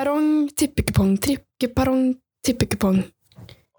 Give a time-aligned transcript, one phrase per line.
[0.00, 3.02] Perrong, tippekupong, trikkepperrong, tippekupong.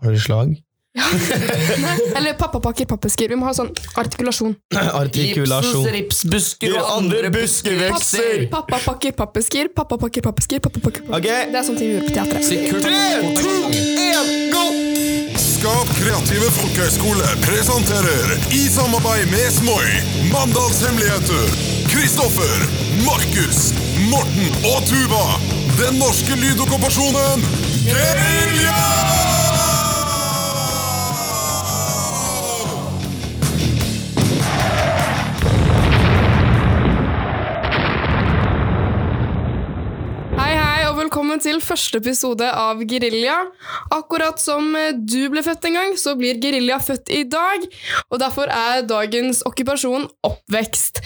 [0.04, 0.52] Har du slag?
[0.94, 3.32] Nei, eller pappapakker, pappesker.
[3.34, 4.54] Vi må ha sånn artikulasjon.
[4.78, 5.88] Artikulasjon.
[5.96, 8.46] ripsbusker og andre buskevekster.
[8.54, 11.18] Pappapakker, pappesker, pappapakker, pappesker, pappapakker, pappesker.
[11.24, 11.50] Okay.
[11.50, 12.54] Det er sånne ting vi gjør på teatret.
[12.86, 13.02] Tre,
[13.42, 13.91] to,
[16.02, 19.86] kreative folkehøgskole presenterer i samarbeid med Smoi
[20.32, 21.46] Mandalshemmeligheter.
[21.92, 22.58] Kristoffer,
[23.06, 23.60] Markus,
[24.10, 25.28] Morten og Tuva.
[25.78, 27.46] Den norske lydokkupasjonen
[27.86, 29.41] Gerilja!
[40.92, 43.38] Og velkommen til første episode av Gerilja.
[43.96, 47.64] Akkurat som eh, du ble født en gang, så blir Gerilja født i dag.
[48.10, 51.00] Og derfor er dagens okkupasjon oppvekst.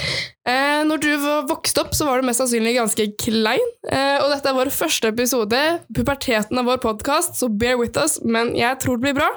[0.46, 1.08] Eh, når du
[1.50, 3.72] vokste opp, så var du mest sannsynlig ganske klein.
[3.90, 5.62] Eh, og dette er vår første episode,
[5.98, 8.20] puberteten av vår podkast, så bear with us.
[8.22, 9.32] Men jeg tror det blir bra.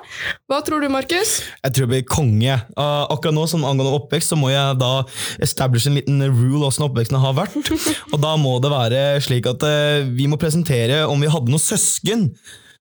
[0.52, 1.38] Hva tror du, Markus?
[1.64, 2.58] Jeg tror jeg blir konge.
[2.76, 4.92] Uh, akkurat nå, som angående oppvekst, så må jeg da
[5.44, 7.56] establish en liten rule hvordan oppveksten har vært.
[8.12, 11.64] Og da må det være slik at uh, vi må presentere om vi hadde noen
[11.70, 12.28] søsken.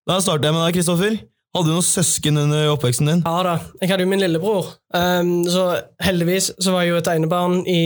[0.07, 1.19] Da starter jeg med deg, Kristoffer.
[1.57, 3.21] Hadde du noen søsken under oppveksten din?
[3.25, 4.67] Ja da, jeg hadde jo min lillebror.
[4.93, 5.63] Um, så
[6.05, 7.79] heldigvis så var jeg jo et enebarn i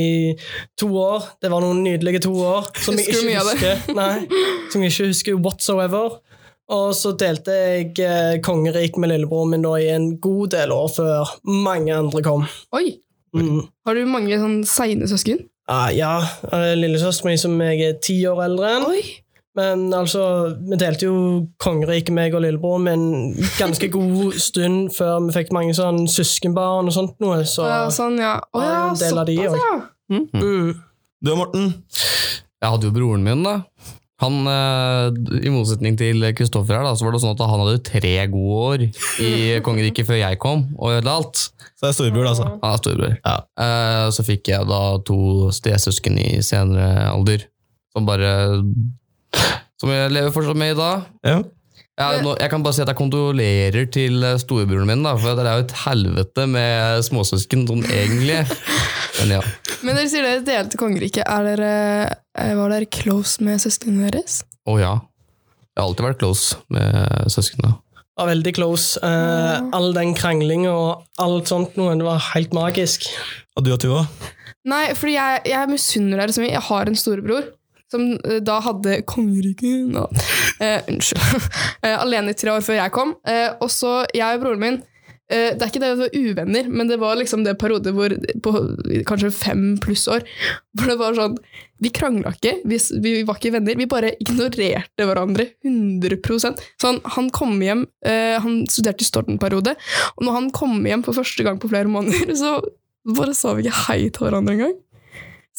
[0.80, 1.30] to år.
[1.41, 3.86] Det var noen nydelige to år som jeg ikke husker.
[3.95, 4.11] Nei,
[4.73, 6.19] som jeg ikke husker whatsoever.
[6.72, 10.91] Og så delte jeg eh, kongerik med lillebroren min da i en god del år
[10.94, 12.45] før mange andre kom.
[12.78, 13.00] Oi,
[13.31, 13.61] Mm.
[13.88, 15.38] har du mange sånn seine søsken?
[15.72, 16.17] Ah, ja,
[16.52, 18.83] eh, lillesøsteren min som jeg er ti år eldre enn.
[18.89, 19.03] Oi,
[19.59, 20.21] Men altså,
[20.63, 21.16] vi delte jo
[21.59, 23.02] kongeriket, meg og lillebroren min,
[23.35, 27.41] en ganske god stund før vi fikk mange sånn søskenbarn og sånt noe.
[27.49, 28.38] Så ja, sånn, ja.
[28.55, 29.57] Å ja, Ja, en del av de òg.
[29.59, 29.73] ja.
[30.16, 30.69] mm.
[31.22, 31.73] Du og Morten?
[32.61, 33.57] Jeg hadde jo broren min, da.
[34.22, 37.81] Han, eh, I motsetning til Kristoffer her, da, så var det sånn at han hadde
[37.88, 38.83] tre gode år
[39.25, 39.31] i
[39.66, 41.41] kongeriket før jeg kom og ødela alt.
[41.75, 42.47] Så det er storebror, altså.
[42.61, 43.16] Er storebror.
[43.25, 43.35] Ja.
[43.66, 47.47] Eh, Så fikk jeg da to stesøsken i senere alder,
[47.91, 48.31] som bare
[49.81, 51.09] Som jeg lever fortsatt med i dag.
[51.25, 51.42] Ja.
[52.02, 55.38] Jeg, nå, jeg kan bare si at jeg kondolerer til eh, storebroren min, da, for
[55.38, 58.40] det er jo et helvete med småsøsken sånn egentlig.
[59.19, 59.42] Men ja.
[59.86, 61.28] Men dere sier dere delte kongeriket.
[61.28, 64.42] Eh, var dere close med søsknene deres?
[64.66, 64.96] Å ja.
[65.72, 67.75] Jeg har alltid vært close med søsknene.
[68.18, 69.00] var veldig close.
[69.06, 73.08] Eh, all den kranglinga og alt sånt noe, det var helt magisk.
[73.58, 74.06] Og du og Tuva?
[74.69, 76.53] Nei, fordi jeg, jeg misunner dere så mye.
[76.56, 77.50] Jeg har en storebror
[77.91, 80.07] som eh, da hadde kongeriket no.
[80.62, 81.50] Eh, Unnskyld.
[81.81, 83.16] Eh, alene i tre år før jeg kom.
[83.28, 84.75] Eh, og så jeg og broren min
[85.31, 87.94] eh, Det er ikke det at vi var uvenner, men det var liksom det periode
[87.96, 88.13] hvor
[88.46, 88.51] på
[89.09, 90.22] kanskje fem pluss år
[90.78, 91.40] hvor det var sånn
[91.81, 93.80] Vi krangla ikke, vi, vi var ikke venner.
[93.80, 99.74] Vi bare ignorerte hverandre 100% Sånn, Han kom hjem eh, Han studerte i storten periode,
[100.13, 102.59] og når han kom hjem for første gang på flere måneder, så
[103.18, 104.78] bare sa vi ikke hei til hverandre engang.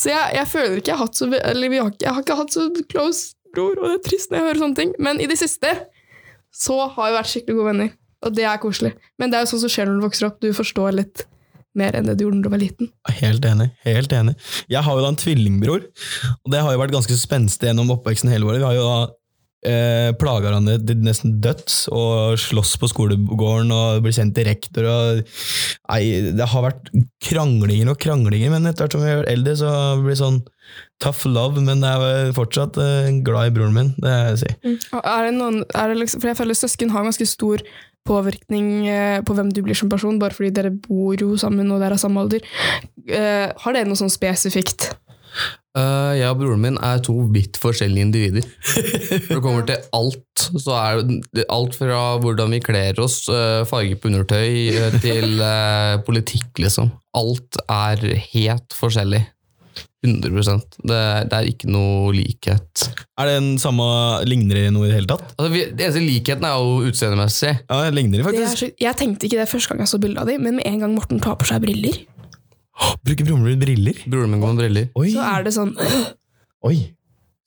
[0.02, 2.54] Så jeg, jeg føler ikke jeg har hatt så Eller har jeg har ikke hatt
[2.54, 4.94] så close bror, og det er trist når jeg hører sånne ting.
[5.02, 5.72] Men i det siste
[6.52, 7.92] så har vi vært skikkelig gode venner,
[8.24, 8.94] og det er koselig.
[9.20, 10.40] Men det er jo sånn som skjer når du vokser opp.
[10.42, 11.26] Du forstår litt
[11.78, 12.90] mer enn det du gjorde når du var liten.
[13.20, 13.70] Helt enig.
[13.86, 14.34] helt enig.
[14.72, 15.86] Jeg har jo da en tvillingbror,
[16.34, 18.60] og det har jo vært ganske spenstig gjennom oppveksten hele året.
[18.60, 18.98] Vi har jo da
[19.66, 24.88] eh, plaga hverandre til nesten døds og slåss på skolegården og blir sendt til rektor.
[24.90, 25.22] Og,
[25.92, 26.90] nei, det har vært
[27.24, 30.42] kranglinger og kranglinger, men etter hvert som vi blir eldre, så blir det sånn
[31.02, 31.62] tough love.
[31.62, 34.52] Men jeg er fortsatt eh, glad i broren min, det jeg si.
[35.02, 37.64] Er det noen, er det liksom, for jeg føler søsken har ganske stor
[38.08, 41.82] påvirkning eh, på hvem du blir som person, bare fordi dere bor jo sammen og
[41.82, 42.42] dere er samme alder.
[43.06, 44.90] Eh, har dere noe sånn spesifikt?
[45.72, 48.48] Eh, jeg og broren min er to vidt forskjellige individer.
[49.28, 53.64] Når det kommer til alt, så er det alt fra hvordan vi kler oss, uh,
[53.68, 55.40] farge på undertøy, uh, til
[56.04, 56.92] politikk, liksom.
[57.16, 59.24] Alt er helt forskjellig.
[60.02, 60.32] 100
[60.82, 61.00] det,
[61.30, 62.88] det er ikke noe likhet.
[63.20, 63.84] Er det en samme
[64.26, 65.28] Ligner det noe i det hele tatt?
[65.36, 67.52] Altså, vi, det eneste likheten er jo utseendemessig.
[67.70, 68.64] Ja, ligner de Det er faktisk.
[68.64, 70.82] så, jeg tenkte ikke det første gang jeg så bildet av dem, men med en
[70.82, 72.00] gang Morten tar på seg briller,
[73.02, 74.02] Bruker broren min briller?
[74.08, 74.90] Broren min går med briller.
[74.98, 75.12] Oi!
[75.14, 75.72] så er det sånn
[76.68, 76.76] Oi.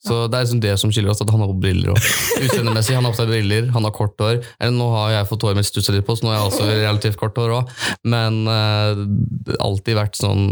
[0.06, 2.08] Så det er liksom det som skiller oss, at han har på briller òg.
[2.44, 4.38] Utseendemessig, han har på seg briller, han har kort hår.
[4.60, 6.66] Eller, nå har jeg fått håret mitt stussa litt på, så nå har jeg også
[6.68, 7.72] relativt kort hår òg.
[8.06, 10.44] Men uh, alltid vært sånn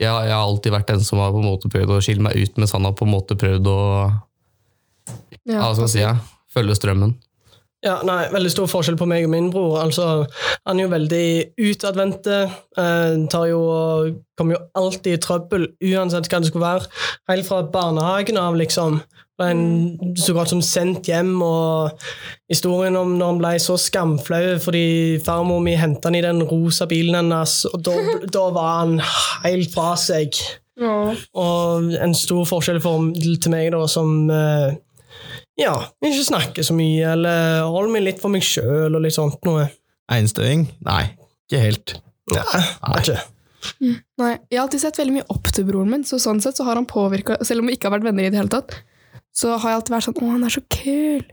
[0.00, 2.38] jeg, jeg har alltid vært den som har på en måte prøvd å skille meg
[2.38, 3.80] ut, mens han har på en måte prøvd å
[5.44, 6.14] ja, ja, hva skal jeg si, ja,
[6.54, 7.14] følge strømmen.
[7.84, 9.76] Ja, nei, Veldig stor forskjell på meg og min bror.
[9.82, 10.24] Altså,
[10.64, 11.26] Han er jo veldig
[11.60, 12.38] utadvendte.
[12.80, 13.16] Eh,
[14.36, 16.88] kommer jo alltid i trøbbel, uansett hva det skulle være.
[17.28, 19.02] Helt fra barnehagen av, liksom.
[19.36, 21.36] Ble en så godt som sendt hjem.
[21.42, 21.92] Og
[22.48, 26.86] historien om når han ble så skamflau fordi farmor mi henta han i den rosa
[26.86, 27.98] bilen hennes, og da,
[28.32, 28.96] da var han
[29.44, 30.38] helt fra seg.
[31.36, 34.74] Og en stor forskjell for, til meg, da, som eh,
[35.60, 39.38] ja, ikke snakke så mye, eller holde meg litt for meg sjøl og litt sånt
[39.46, 39.68] noe.
[40.12, 40.66] Einstøing?
[40.84, 41.04] Nei,
[41.48, 41.94] ikke helt.
[42.34, 42.64] Nei,
[43.00, 43.20] ikke.
[44.20, 46.66] Nei, Jeg har alltid sett veldig mye opp til broren min, så sånn sett så
[46.66, 48.74] har han påvirka Selv om vi ikke har vært venner i det hele tatt,
[49.34, 51.24] så har jeg alltid vært sånn 'Å, han er så kul'.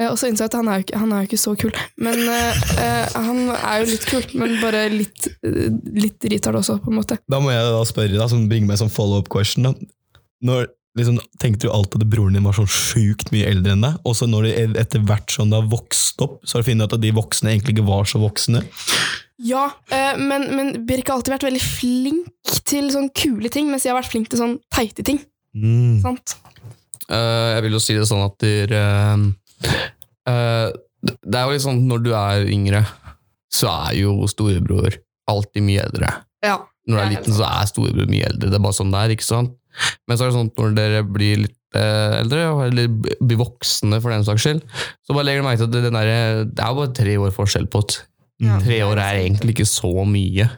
[0.00, 1.52] Eh, og så innså jeg at han er jo ikke, han er jo ikke så
[1.54, 1.74] kul.
[1.96, 6.80] Men eh, eh, han er jo litt kul, men bare litt, eh, litt retard også,
[6.82, 7.18] på en måte.
[7.30, 9.62] Da må jeg da spørre, da, som bringer meg som follow-up question.
[9.62, 9.74] Da.
[10.42, 10.66] Når,
[10.96, 14.00] liksom, tenkte du alltid at broren din var sånn sjukt mye eldre enn deg?
[14.08, 16.88] Og så når du etter hvert som det har vokst opp, så har du funnet
[16.88, 18.64] ut at de voksne egentlig ikke var så voksne?
[19.44, 23.84] Ja, øh, men, men Birk har alltid vært veldig flink til sånn kule ting, mens
[23.84, 25.20] jeg har vært flink til sånn teite ting.
[25.56, 26.00] Mm.
[26.04, 26.38] Sant?
[27.06, 29.68] Uh, jeg vil jo si det sånn at der, uh,
[30.26, 30.72] uh,
[31.06, 32.82] Det er jo litt sånn når du er yngre,
[33.52, 34.96] så er jo storebror
[35.30, 36.10] alltid mye eldre.
[36.44, 36.58] Ja.
[36.86, 38.50] Når du er er liten, så er storebror mye eldre.
[38.50, 39.54] Det er bare sånn det er, ikke sant?
[40.06, 44.00] Men så er det sånn at når dere blir litt eh, eldre, eller blir voksne
[44.02, 44.62] for den saks skyld,
[45.06, 47.34] så bare legger du merke til at det, den der, det er bare tre år
[47.36, 48.04] forskjell på det.
[48.44, 48.60] Ja.
[48.60, 50.48] Tre år er egentlig ikke så mye.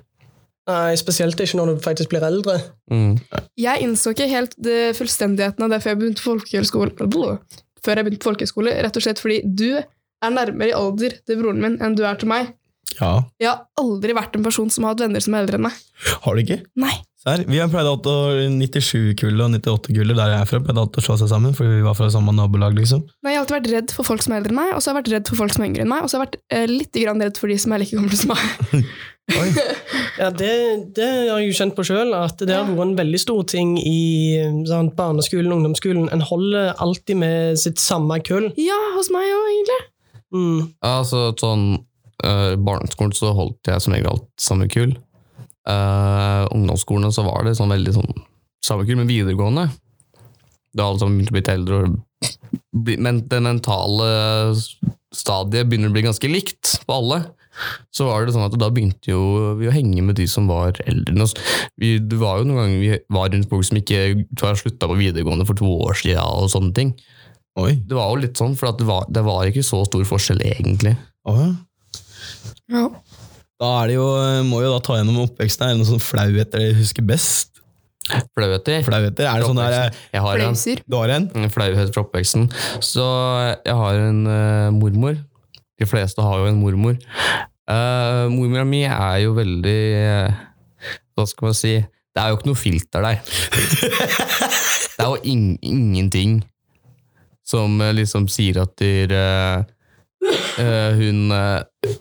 [0.69, 2.59] Nei, Spesielt ikke når du faktisk blir eldre.
[2.93, 3.15] Mm.
[3.57, 7.37] Jeg innså ikke helt det fullstendigheten av det før jeg begynte på folkehøyskole.
[7.87, 11.41] Før jeg begynte på folkehøyskole, rett og slett fordi du er nærmere i alder til
[11.41, 12.53] broren min enn du er til meg.
[12.99, 13.13] Ja.
[13.41, 15.79] Jeg har aldri vært en person som har hatt venner som er eldre enn meg.
[16.25, 16.61] Har du ikke?
[16.81, 16.95] Nei.
[17.19, 17.43] Serr?
[17.51, 18.17] Vi har pleid å å
[18.55, 21.87] 97-kullet og 98-kullet der jeg er fra, pleide alltid å slå seg sammen, fordi vi
[21.87, 23.03] var fra samme nabolag, liksom.
[23.27, 24.91] Men Jeg har alltid vært redd for folk som er eldre enn meg, og så
[24.91, 26.29] har jeg vært redd for folk som er yngre enn meg, og så har jeg
[26.29, 28.85] vært eh, litt grann redd for de som er like gamle som meg.
[29.29, 30.53] Ja, Det,
[30.97, 33.75] det har jeg jo kjent på sjøl, at det har vært en veldig stor ting
[33.77, 34.39] i
[34.71, 36.09] sant, barneskolen og ungdomsskolen.
[36.15, 38.49] En holder alltid med sitt samme kull.
[38.57, 39.79] Ja, hos meg òg, egentlig.
[40.33, 40.63] Mm.
[40.85, 41.67] Altså, sånn
[42.25, 44.97] uh, Barneskolen så holdt jeg som regel alt samme kull.
[45.69, 48.13] Uh, ungdomsskolen så var det sånn veldig sånn
[48.65, 49.67] samme kurs, men videregående
[50.73, 54.07] Da alle sammen begynte å bli eldre, og bli, men det mentale
[55.15, 57.19] stadiet begynner å bli ganske likt på alle.
[57.95, 60.79] Så var det sånn at da begynte jo vi å henge med de som var
[60.85, 61.35] eldre enn oss.
[61.81, 64.03] Vi, det var jo noen ganger vi var rundt folk som ikke
[64.61, 66.93] slutta på videregående for to år siden og sånne ting.
[67.59, 67.73] Oi.
[67.83, 70.45] Det var jo litt sånn, for at det, var, det var ikke så stor forskjell
[70.47, 70.95] egentlig.
[71.27, 71.35] Å,
[72.71, 72.85] ja.
[73.59, 74.09] Da er det jo,
[74.47, 75.67] må jo da ta gjennom oppveksten.
[75.67, 77.63] Er det noen sånn flauheter dere husker best?
[78.09, 78.81] Flauheter.
[78.87, 79.27] Flauheter?
[79.29, 81.29] Er det sånn der eh, Jeg har en Du har en?
[81.37, 82.47] en flauhet fra oppveksten.
[82.81, 83.05] Så
[83.67, 85.19] jeg har en uh, mormor.
[85.79, 86.97] De fleste har jo en mormor.
[87.69, 90.39] Uh, mormora mi er jo veldig uh,
[91.19, 91.75] Hva skal man si?
[92.17, 93.21] Det er jo ikke noe filter der.
[94.99, 96.41] Det er jo in ingenting
[97.47, 101.93] som eh, liksom sier at der, uh, eh, hun eh,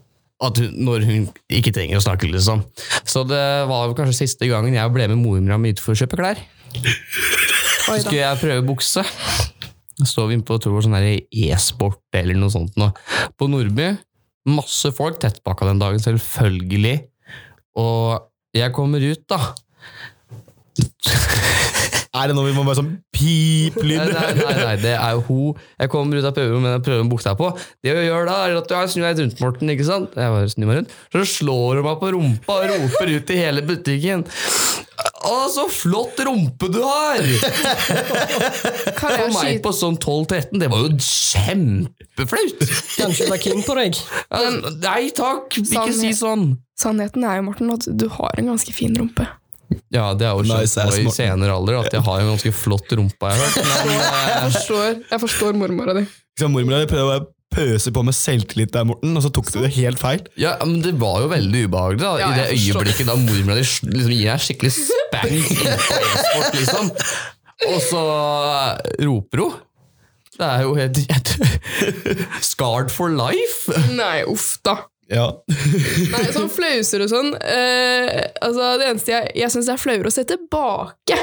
[0.44, 2.62] at hun, når hun ikke trenger å snakke, liksom.
[3.08, 6.20] Så det var kanskje siste gangen jeg ble med mormora mi ut for å kjøpe
[6.20, 6.42] klær.
[7.88, 9.04] Så skulle jeg prøve bukse.
[9.98, 10.98] Da står vi inne på tror jeg, sånn
[11.48, 12.76] e-sport eller noe sånt.
[12.78, 12.92] Nå.
[13.40, 13.96] På Nordby.
[14.48, 17.00] Masse folk tettpakka den dagen, selvfølgelig.
[17.82, 19.42] Og jeg kommer ut, da.
[22.18, 24.12] Er det noe vi må bare sånn pip-lyd?
[24.14, 25.62] nei, nei, nei, det er jo hun.
[25.82, 27.52] Jeg kommer ut av prøverommet med den prøven buksa på.
[27.86, 29.74] Det hun gjør da, er at jeg snur meg rundt, Morten.
[29.74, 30.18] ikke sant?
[30.18, 30.98] Jeg bare snur meg rundt.
[31.16, 34.26] Så slår hun meg på rumpa og roper ut i hele butikken.
[35.28, 37.20] Å, så flott rumpe du har!
[38.98, 42.64] Kan For meg på sånn 12-13, det var jo kjempeflaut!
[42.98, 44.00] Kanskje du er king på deg.
[44.82, 46.56] Nei takk, ikke si sånn!
[46.78, 49.26] Sannheten er jo, Morten, at du har en ganske fin rumpe.
[49.94, 52.52] Ja, det er jo skjønt Nice nå i senere alder at jeg har en ganske
[52.56, 53.32] flott rumpe.
[53.38, 56.06] Jeg men Jeg eh, forstår, jeg forstår mormora di.
[56.46, 59.72] Mormora di prøvde å pøse på med selvtillit der, Morten, og så tok du det
[59.78, 60.26] helt feil.
[60.40, 63.64] ja, men det var jo veldig ubehagelig da, Ja, i det øyeblikket da mormora di
[63.64, 66.92] liksom gir deg skikkelig spank på e-sport, liksom.
[67.72, 69.56] Og så eh, roper hun.
[70.38, 71.32] Det er jo helt, helt
[72.52, 73.74] Scarred for life!
[73.98, 74.84] Nei, uff da.
[75.12, 75.28] Ja.
[76.14, 80.12] Nei, sånn flauser og sånn eh, altså Det eneste jeg, jeg syns er flauere å
[80.12, 81.16] se tilbake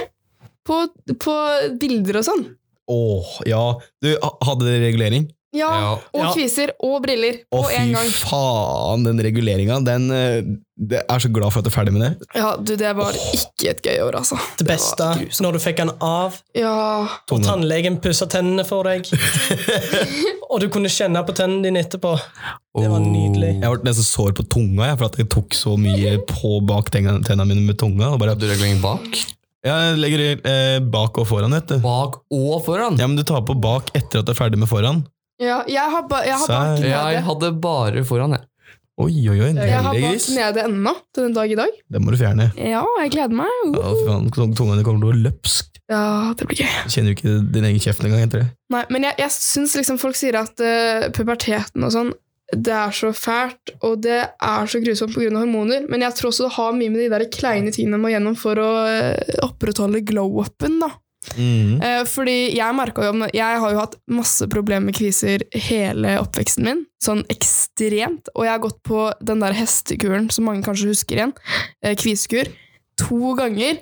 [0.64, 0.78] på,
[1.20, 1.34] på
[1.80, 2.44] bilder og sånn.
[2.88, 3.64] Åh, ja.
[4.00, 5.28] Du, hadde dere regulering?
[5.54, 5.90] Ja, Ja.
[6.18, 8.08] og kviser og briller Å, på fy en gang.
[8.26, 9.76] faen, den reguleringa.
[9.86, 10.40] Den eh,
[10.74, 12.28] det er så glad for at du er ferdig med det.
[12.34, 14.34] Ja, du, det var ikke et gøy år, altså.
[14.58, 15.06] Det beste
[15.44, 19.06] når du fikk den av, Ja, og tannlegen pussa tennene for deg.
[20.50, 22.16] og du kunne kjenne på tennene dine etterpå.
[22.74, 23.52] Det var nydelig.
[23.62, 26.90] Jeg ble nesten sår på tunga jeg, for at jeg tok så mye på bak
[26.94, 28.10] tennene mine med tunga.
[28.16, 29.22] Og bare, Du regulering bak?
[29.64, 31.78] jeg legger eh, bak og foran, vet du.
[31.86, 32.98] Bak og foran?
[33.00, 35.04] Ja, men du tar på bak etter at du er ferdig med foran.
[35.42, 38.46] Ja jeg har, ba, jeg har bak Jeg hadde bare foran, jeg.
[38.94, 39.50] Oi, oi, oi.
[39.58, 41.78] Jeg har bak nede ennå, til den dag i dag.
[41.90, 42.52] Det må du fjerne.
[42.54, 43.54] Ja, jeg gleder meg.
[43.74, 45.80] Ja, fy faen, tunga di kommer til å gå løpsk.
[45.90, 46.76] Ja, det blir gøy.
[46.86, 48.52] Du kjenner jo ikke din egen kjeft engang etter det.
[48.72, 52.14] Nei, men jeg, jeg syns liksom folk sier at uh, puberteten og sånn,
[52.54, 55.30] det er så fælt, og det er så grusomt pga.
[55.34, 58.12] hormoner, men jeg tror også det har mye med de der kleine tingene man må
[58.12, 60.90] gjennom for å eh, opprettholde glow-upen, da.
[61.36, 61.80] Mm.
[61.82, 66.84] Eh, fordi jeg jo Jeg har jo hatt masse problemer med kviser hele oppveksten min.
[67.02, 68.28] Sånn ekstremt.
[68.34, 71.34] Og jeg har gått på den der hestekuren som mange kanskje husker igjen.
[71.82, 72.52] Eh, kvisekur.
[73.08, 73.80] To ganger.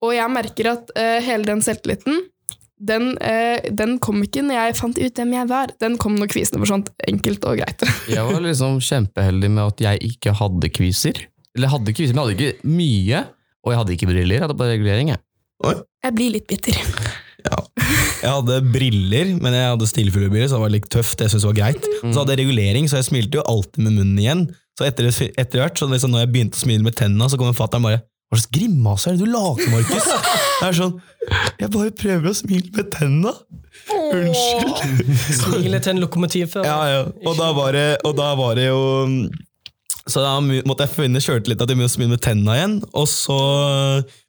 [0.00, 2.22] Og jeg merker at eh, hele den selvtilliten
[2.80, 5.72] den, eh, den kom ikke når jeg fant ut hvem jeg var.
[5.82, 6.88] Den kom når kvisene forsvant.
[7.10, 7.84] Enkelt og greit.
[8.14, 11.20] Jeg var liksom kjempeheldig med at jeg ikke hadde kviser.
[11.56, 13.20] Eller hadde kviser, men jeg hadde ikke mye.
[13.60, 15.12] Og jeg hadde ikke briller, jeg hadde bare regulering.
[15.12, 15.20] Jeg.
[15.60, 16.76] Jeg blir litt bitter.
[17.44, 17.58] Ja.
[18.20, 21.20] Jeg hadde briller, men jeg hadde stillfuglebriller, så det var litt tøft.
[21.20, 21.88] Jeg synes det var greit.
[22.02, 24.46] Og så hadde jeg regulering, så jeg smilte jo alltid med munnen igjen.
[24.78, 27.52] Så etter, etter hvert, så liksom når jeg begynte å smile med tennene, så kom
[27.56, 30.06] fatter'n bare Hva slags grimaser er det du lager, Markus?
[30.60, 30.92] Det er sånn
[31.58, 33.32] Jeg bare prøver å smile med tennene!
[33.90, 35.12] Unnskyld.
[35.40, 36.66] Smile til en lokomotivfører.
[36.66, 37.02] Ja, ja.
[37.26, 38.80] Og da var det, og da var det jo
[40.10, 42.76] Så da måtte jeg finne sjøltillita begynte å smile med tenna igjen.
[42.98, 43.36] Og så,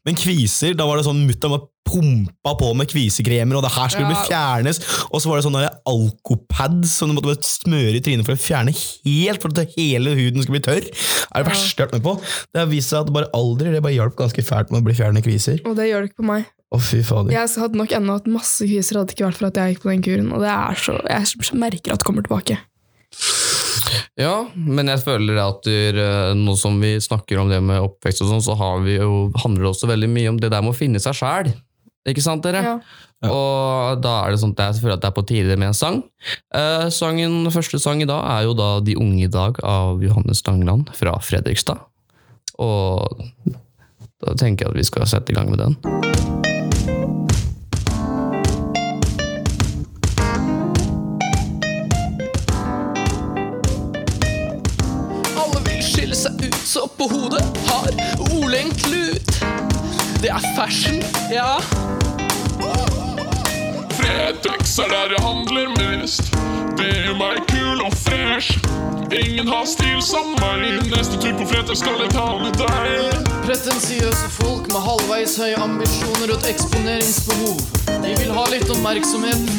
[0.07, 3.89] men kviser, da var det sånn mutter'n var pumpa på med kvisekremer, og det her
[3.91, 4.13] skulle Ja.
[4.13, 4.79] bli fjernes.
[5.11, 8.37] Og så var det sånn der alkopads som du måtte bare smøre i trynet for
[8.37, 10.85] å fjerne helt, for at hele huden skulle bli tørr.
[10.85, 12.15] Det er det verste jeg har vært med på.
[12.53, 14.95] Det har vist seg at bare alder det bare hjalp ganske fælt med å bli
[14.95, 15.59] fjernet kviser.
[15.65, 16.45] Og det gjør det ikke på meg.
[16.71, 17.33] Å, fy fader.
[17.35, 19.83] Jeg hadde nok ennå hatt masse kviser hadde det ikke vært for at jeg gikk
[19.83, 20.29] på den kuren.
[20.31, 22.61] Og det er så, jeg merker at det kommer tilbake.
[24.19, 28.31] Ja, men jeg føler at eh, nå som vi snakker om det med oppvekst og
[28.33, 30.77] sånn, så har vi jo, handler det også veldig mye om det der med å
[30.77, 31.51] finne seg sjæl.
[32.09, 32.63] Ikke sant, dere?
[32.65, 32.75] Ja.
[33.29, 35.77] Og da er det sånn at jeg føler at det er på tide med en
[35.77, 36.01] sang.
[36.57, 40.41] Eh, sangen, første sang i dag er jo da De unge i dag av Johannes
[40.41, 41.85] Stangeland fra Fredrikstad.
[42.61, 43.21] Og
[44.21, 46.40] da tenker jeg at vi skal sette i gang med den.
[56.71, 57.87] Så på hodet har
[58.35, 59.31] Ole en klut.
[60.21, 61.57] Det er fashion, ja.
[63.97, 66.31] Fretex er der jeg handler mest.
[66.79, 68.55] Det gjør meg kul og fresh.
[69.11, 70.79] Ingen har stil som meg.
[70.93, 73.19] Neste tur på Fretex skal jeg ta med deg.
[73.43, 77.59] Pretensiøse folk med halvveis høye ambisjoner og et eksponeringsbehov.
[77.91, 79.55] De vil ha litt oppmerksomhet.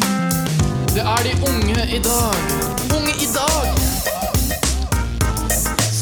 [0.96, 2.44] Det er de unge i dag.
[2.88, 3.81] Unge i dag!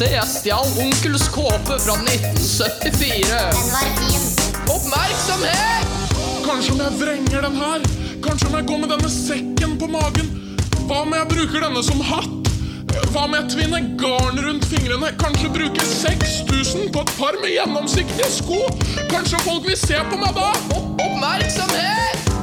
[0.01, 3.27] Se, jeg stjal onkels kåpe fra 1974.
[3.29, 4.23] Den var fin.
[4.73, 6.15] Oppmerksomhet!
[6.47, 7.85] Kanskje om jeg vrenger den her?
[8.25, 10.33] Kanskje om jeg går med denne sekken på magen?
[10.87, 12.49] Hva om jeg bruker denne som hatt?
[13.11, 15.13] Hva om jeg tvinner garn rundt fingrene?
[15.21, 18.65] Kanskje bruker 6000 på et par med gjennomsiktige sko?
[19.13, 20.49] Kanskje folk vil se på meg da?
[20.81, 22.40] Opp oppmerksomhet!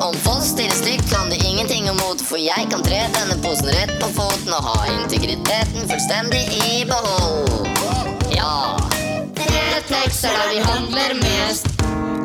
[0.00, 3.66] Om folk stiller stygt, kan du ingenting om mot, for jeg kan tre denne posen
[3.74, 7.66] rett på foten og ha integriteten fullstendig i behold.
[8.30, 8.78] Ja.
[9.34, 11.66] Fretex er der vi handler mest.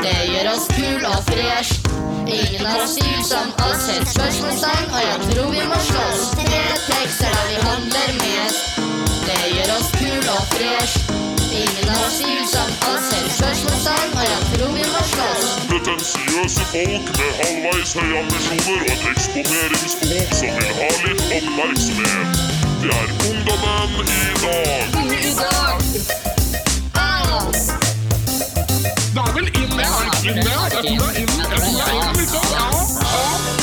[0.04, 1.82] Det gjør oss kul og fresh.
[2.28, 6.24] Ingen har stil som oss, helt spørsmålstegn, og jeg tror vi må slåss.
[6.38, 8.82] Fretex er der vi handler mest.
[9.26, 11.10] Det gjør oss kul og fresh.
[11.50, 15.73] Ingen har stil som oss, helt spørsmålstegn, og jeg tror vi må slåss.
[15.84, 22.38] Pretensiøse folk med halvveis høye ambisjoner og et eksponeringsbehov som vil ha litt oppmerksomhet.
[22.84, 24.96] Det er ungdommen i dag.
[25.02, 25.78] Unge i dag.
[26.96, 27.52] Ah!
[29.12, 30.88] Det er vel inn, med er er
[31.20, 32.48] inn, med tror det er inn, liksom.
[32.56, 32.68] Ja,
[33.04, 33.63] ja.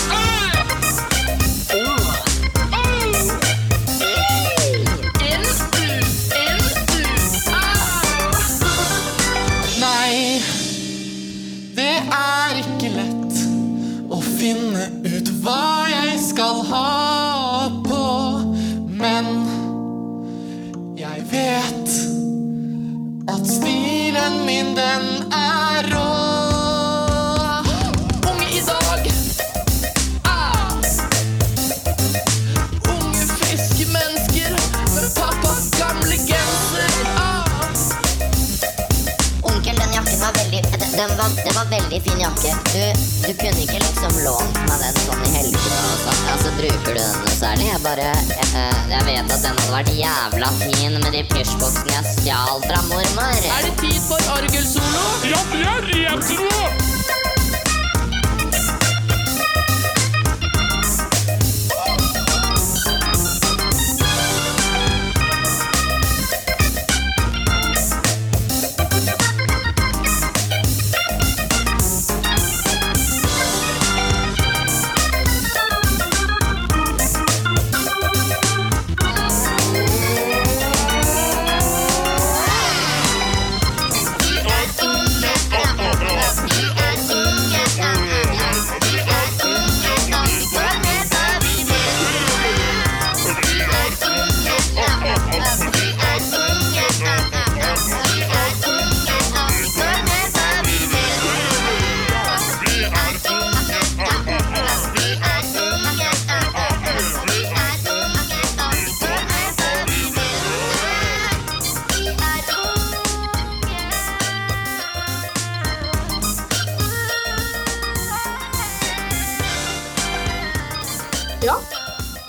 [41.08, 42.50] Det var veldig fin jakke.
[42.72, 42.82] Du,
[43.26, 46.20] du kunne ikke liksom lånt meg den sånn i helgene og sånn.
[46.34, 47.70] Altså, bruker du den noe særlig?
[47.70, 52.14] Jeg bare jeg, Jeg vet at den hadde vært jævla fin med de pysjboksene jeg
[52.18, 53.48] stjal fra mormor.
[53.56, 55.08] Er det tid for orgelsolo?
[55.30, 56.79] Ja, det er retro!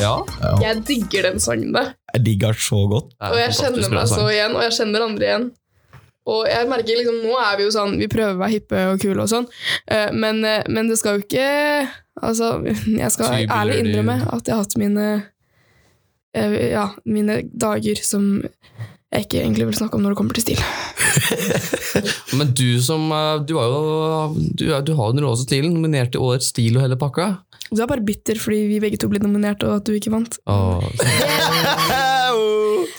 [0.01, 0.13] Ja.
[0.65, 1.91] jeg digger den sangen da.
[2.15, 3.15] Jeg digger den så godt.
[3.29, 5.49] Og jeg kjenner meg så igjen, og jeg kjenner andre igjen.
[6.29, 9.01] Og jeg merker liksom, Nå er vi jo sånn, vi prøver å være hippe og
[9.01, 9.47] kule, og sånn,
[9.89, 11.47] eh, men, eh, men det skal jo ikke
[12.21, 12.51] Altså,
[12.85, 15.05] jeg skal ærlig innrømme at jeg har hatt mine
[16.35, 18.43] eh, Ja, mine dager som
[19.11, 20.61] jeg ikke egentlig vil snakke om når det kommer til stil.
[22.39, 23.81] Men du som eh, Du, var jo,
[24.55, 27.33] du, du har jo den råeste stilen, nominert til Årets stil og hele pakka.
[27.71, 30.39] Du er bare bitter fordi vi begge to ble nominert, og at du ikke vant.
[30.47, 30.87] Åh,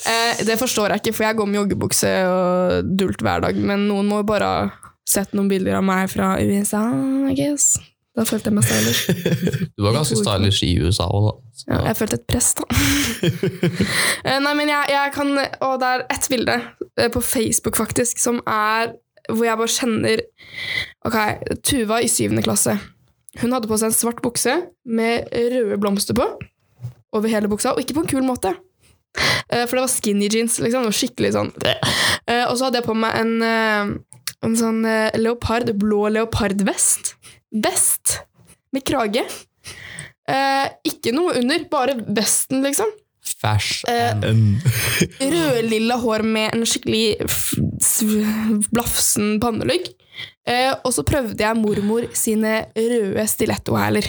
[0.02, 3.58] Eh, det forstår jeg ikke, for jeg går med joggebukse og dult hver dag.
[3.58, 6.82] Men noen må jo bare ha sett noen bilder av meg fra USA,
[7.30, 7.76] I guess.
[8.12, 9.06] Da følte jeg meg stylish.
[9.76, 11.32] du var ganske stylish i USA òg, da.
[11.72, 12.66] Ja, jeg følte et press, da.
[14.26, 15.30] Eh, Nei, men jeg, jeg kan
[15.64, 16.54] Og det er ett bilde
[16.98, 18.92] eh, på Facebook, faktisk, som er
[19.30, 20.22] Hvor jeg bare kjenner
[21.08, 21.16] Ok,
[21.66, 22.76] Tuva i syvende klasse.
[23.40, 26.26] Hun hadde på seg en svart bukse med røde blomster på.
[27.16, 28.52] Over hele buksa, og ikke på en kul måte.
[29.48, 30.58] Eh, For det var skinny jeans.
[30.60, 31.50] liksom, det var skikkelig sånn
[32.50, 33.32] Og så hadde jeg på meg en,
[34.46, 37.14] en sånn eh, leopard, blå leopardvest.
[37.64, 38.18] Vest
[38.72, 39.24] med krage.
[40.28, 42.90] Eh, ikke noe under, bare vesten, liksom.
[43.42, 43.90] Fashion.
[43.90, 47.18] Eh, Rødlilla hår med en skikkelig
[48.72, 49.90] blafsen pannelugg.
[50.46, 54.08] Eh, og så prøvde jeg mormor sine røde stilettohæler.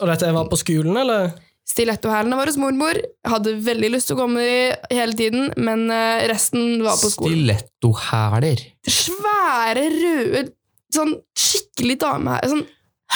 [0.00, 1.32] Og dette var på skolen, eller?
[1.68, 2.98] Stilettohælene var hos mormor.
[3.28, 4.44] Hadde veldig lyst til å gå med
[4.90, 7.38] de hele tiden, men eh, resten var på skolen.
[7.38, 8.64] Stilettohæler.
[8.90, 10.44] Svære, røde,
[10.92, 12.64] sånn skikkelig dame Sånn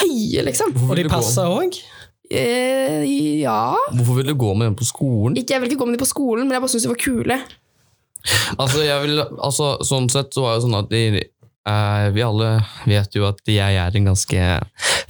[0.00, 0.72] høye, liksom.
[0.86, 1.76] Og de passa òg?
[2.26, 3.04] Eh,
[3.38, 5.36] ja Hvorfor vil du gå med dem på skolen?
[5.38, 7.02] ikke, Jeg vil ikke gå med de på skolen, men jeg bare syns de var
[7.02, 7.36] kule.
[8.58, 11.02] Altså, jeg vil, altså, sånn sett så var det sånn at de,
[11.68, 12.50] eh, vi alle
[12.88, 14.48] vet jo at jeg er en ganske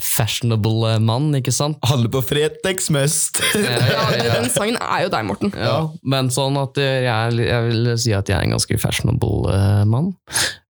[0.02, 1.80] fashionable eh, mann, ikke sant?
[1.86, 3.42] Alle på Fretex mest.
[3.56, 4.04] Ja,
[4.36, 5.52] Den sangen er jo deg, Morten.
[5.56, 9.52] Ja, men sånn at eh, jeg, jeg vil si at jeg er en ganske fashionable
[9.52, 10.14] uh, mann.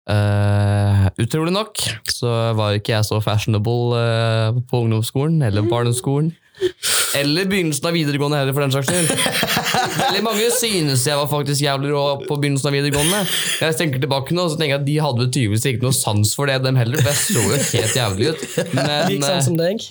[0.06, 6.30] Uh, utrolig nok så var ikke jeg så fashionable eh, på ungdomsskolen eller barneskolen.
[7.16, 9.10] Eller begynnelsen av videregående heller, for den saks skyld.
[9.96, 13.22] Veldig mange synes jeg var faktisk jævlig rå på begynnelsen av videregående.
[13.62, 16.50] Jeg tenker tilbake nå, så tenker jeg at de hadde tydeligvis ikke noe sans for
[16.50, 17.00] det, dem heller.
[17.00, 18.46] For jeg så jo helt jævlig ut.
[18.76, 19.84] Men, Gikk sånn som deg.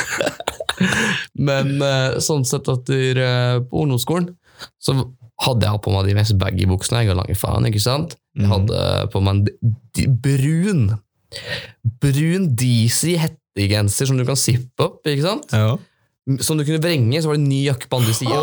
[1.50, 4.32] men eh, sånn sett at der, eh, på ungdomsskolen
[4.80, 4.96] så
[5.40, 7.04] hadde jeg på meg de mest baggy buksene.
[7.04, 8.18] Jeg langt, lange faen, ikke sant?
[8.36, 10.90] Jeg hadde på meg en brun
[12.00, 13.16] brun DC
[13.56, 15.52] hettegenser som du kan sippe opp, ikke sant?
[15.52, 15.76] Ja.
[16.44, 18.38] Som du kunne vrenge, så var det en ny jakke på andre sida.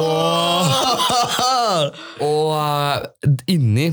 [2.25, 3.05] Og uh,
[3.47, 3.91] inni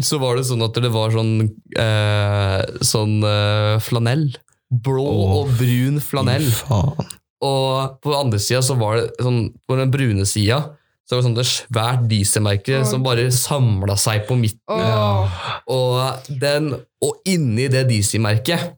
[0.00, 1.32] så var det sånn at det var sånn
[1.76, 4.28] uh, Sånn uh, flanell.
[4.70, 5.06] Blå
[5.40, 6.46] og brun flanell.
[6.60, 7.08] Faen.
[7.40, 10.60] Og på den andre sida så var det sånn På den brune sida
[11.08, 14.62] så var det sånn et svært dieselmerke som bare samla seg på midten.
[14.70, 15.40] Åh.
[15.74, 16.68] Og, den,
[17.02, 18.76] og inni det DC-merket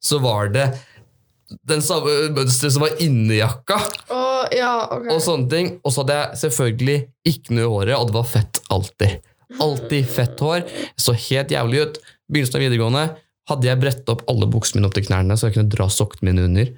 [0.00, 0.70] så var det
[1.68, 3.78] den samme mønsteret som var inni jakka,
[4.12, 5.10] Oh, ja, okay.
[5.14, 5.70] og sånne ting.
[5.84, 6.96] Og så hadde jeg selvfølgelig
[7.30, 9.30] ikke noe i håret, og det var fett alltid.
[9.62, 10.64] Alltid fett hår.
[11.00, 11.98] Så helt jævlig ut.
[12.32, 13.04] Begynnelsen av videregående
[13.50, 16.30] hadde jeg brett opp alle buksene mine opp til knærne, så jeg kunne dra sokkene
[16.32, 16.70] mine under.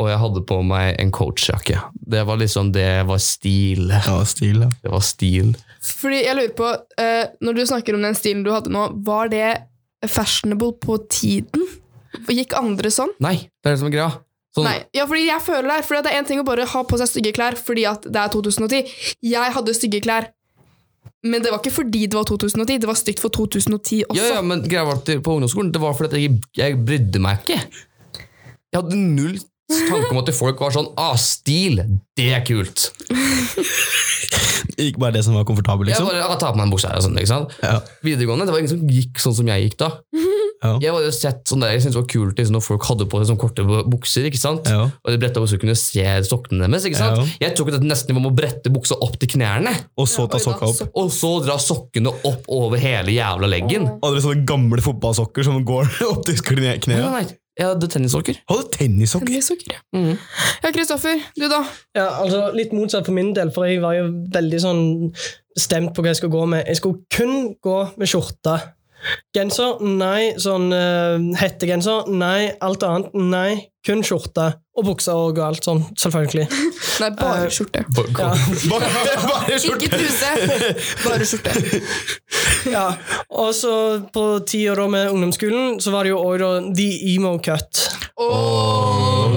[0.00, 1.82] Og jeg hadde på meg en coachjakke.
[1.92, 3.90] Det var liksom, det var stil.
[3.92, 4.70] Ja, stil, ja.
[4.82, 5.52] Det var stil.
[5.84, 6.70] Fordi jeg lurer på,
[7.02, 9.68] eh, Når du snakker om den stilen du hadde nå, var det
[10.08, 11.66] fashionable på tiden?
[12.28, 13.12] Gikk andre sånn?
[13.24, 14.10] Nei, det er det som er greia.
[14.52, 15.78] Sånn, Nei, ja, fordi jeg føler det.
[15.88, 18.20] Fordi det er en ting å bare ha på seg stygge klær fordi at det
[18.20, 18.90] er 2010.
[19.24, 20.28] Jeg hadde stygge klær,
[21.24, 22.82] men det var ikke fordi det var 2010.
[22.82, 24.18] Det var stygt for 2010 også.
[24.20, 27.22] Ja, ja, men greia var at på ungdomsskolen Det var fordi at jeg, jeg brydde
[27.22, 27.62] meg ikke.
[28.72, 29.38] Jeg hadde null
[29.72, 31.80] tanke om at folk var sånn Ah, stil!
[32.18, 32.90] Det er kult!
[34.82, 36.08] Ikke bare det som var komfortabelt, liksom?
[36.08, 37.56] Jeg bare ah, Ta på meg en bukse her og sånn, ikke sant?
[37.62, 37.78] Ja.
[38.04, 39.90] Videregående, det var ingen som gikk sånn som jeg gikk da.
[40.62, 40.76] Ja.
[40.80, 43.06] Jeg var jo sett sånn der, jeg syntes det var kult liksom, når folk hadde
[43.10, 44.68] på seg sånn korte bukser, ikke sant?
[44.70, 44.84] Ja.
[45.02, 47.18] Og de bretta så du kunne se sokkene deres, ikke sant?
[47.18, 47.48] Ja.
[47.48, 50.38] Jeg tok det nesten nivå med å brette buksa opp til knærne, Og så ta
[50.38, 50.94] sokka opp.
[50.94, 53.86] og så dra sokkene opp over hele jævla leggen.
[54.02, 57.24] Hadde dere sånne gamle fotballsokker som går opp til kne- Nei, nei,
[57.58, 58.38] jeg hadde tennissokker.
[58.48, 59.26] Hadde tennissokker?
[59.28, 59.80] Tennissokker.
[59.92, 60.14] Mhm.
[60.62, 61.64] Ja, Kristoffer, du da?
[61.98, 64.84] Ja, altså Litt motsatt for min del, for jeg var jo veldig sånn
[65.56, 66.64] bestemt på hva jeg skulle gå med.
[66.70, 68.54] Jeg skulle kun gå med skjorte.
[69.34, 69.80] Genser?
[69.82, 70.32] Nei.
[70.40, 72.08] Sånn uh, hettegenser?
[72.12, 72.52] Nei.
[72.62, 73.14] Alt annet?
[73.16, 73.50] Nei.
[73.86, 74.52] Kun skjorte.
[74.78, 76.46] Og bukser og alt sånn, selvfølgelig.
[77.00, 77.84] Nei, bare Eh, skjorte.
[78.18, 78.28] Ja.
[78.70, 78.88] Bare,
[79.26, 79.86] bare skjorte!
[79.86, 80.30] Ikke truse,
[81.04, 81.80] bare skjorte.
[82.70, 82.84] ja.
[83.32, 83.72] Og så
[84.12, 87.80] på ti år med ungdomsskolen, så var det jo òg the emo cut.
[88.20, 89.32] Oh.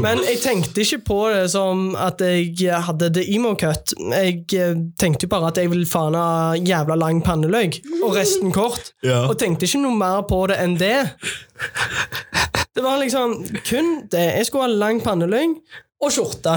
[0.00, 3.92] Men jeg tenkte ikke på det som at jeg hadde the emo cut.
[4.00, 8.52] Jeg eh, tenkte jo bare at jeg vil faen ha jævla lang panneløgg, og resten
[8.54, 8.92] kort.
[9.06, 9.24] Ja.
[9.28, 10.96] Og tenkte ikke noe mer på det enn det.
[12.74, 13.36] Det var liksom
[13.68, 14.24] kun det.
[14.40, 15.54] Jeg skulle ha lang panneløgg
[16.02, 16.56] og skjorte.